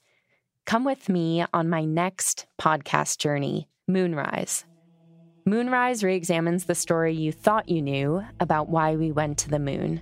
Come 0.64 0.84
with 0.84 1.08
me 1.08 1.44
on 1.52 1.68
my 1.68 1.84
next 1.84 2.46
podcast 2.56 3.18
journey, 3.18 3.68
Moonrise. 3.88 4.64
Moonrise 5.44 6.04
re 6.04 6.14
examines 6.14 6.66
the 6.66 6.76
story 6.76 7.14
you 7.14 7.32
thought 7.32 7.68
you 7.68 7.82
knew 7.82 8.22
about 8.38 8.68
why 8.68 8.94
we 8.94 9.10
went 9.10 9.38
to 9.38 9.50
the 9.50 9.58
moon. 9.58 10.00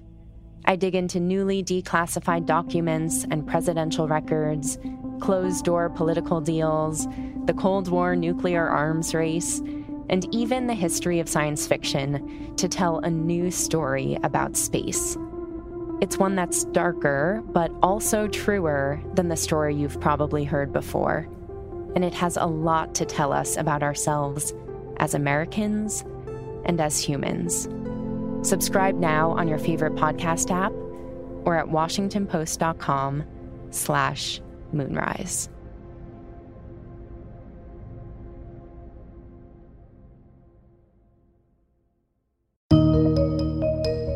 I 0.66 0.76
dig 0.76 0.94
into 0.94 1.18
newly 1.18 1.64
declassified 1.64 2.44
documents 2.44 3.24
and 3.30 3.46
presidential 3.46 4.06
records, 4.06 4.78
closed 5.18 5.64
door 5.64 5.88
political 5.88 6.42
deals, 6.42 7.06
the 7.46 7.54
Cold 7.54 7.88
War 7.88 8.14
nuclear 8.14 8.68
arms 8.68 9.14
race 9.14 9.62
and 10.10 10.32
even 10.34 10.66
the 10.66 10.74
history 10.74 11.20
of 11.20 11.28
science 11.28 11.66
fiction 11.66 12.54
to 12.56 12.68
tell 12.68 12.98
a 12.98 13.08
new 13.08 13.50
story 13.50 14.18
about 14.22 14.56
space. 14.56 15.16
It's 16.00 16.18
one 16.18 16.34
that's 16.34 16.64
darker, 16.64 17.42
but 17.52 17.70
also 17.82 18.26
truer 18.26 19.00
than 19.14 19.28
the 19.28 19.36
story 19.36 19.74
you've 19.74 20.00
probably 20.00 20.44
heard 20.44 20.72
before. 20.72 21.28
And 21.94 22.04
it 22.04 22.14
has 22.14 22.36
a 22.36 22.46
lot 22.46 22.94
to 22.96 23.04
tell 23.04 23.32
us 23.32 23.56
about 23.56 23.82
ourselves 23.82 24.52
as 24.96 25.14
Americans 25.14 26.04
and 26.64 26.80
as 26.80 26.98
humans. 26.98 27.68
Subscribe 28.46 28.96
now 28.96 29.30
on 29.32 29.46
your 29.46 29.58
favorite 29.58 29.94
podcast 29.94 30.50
app 30.50 30.72
or 31.44 31.56
at 31.56 31.66
washingtonpost.com 31.66 33.24
slash 33.70 34.40
moonrise. 34.72 35.48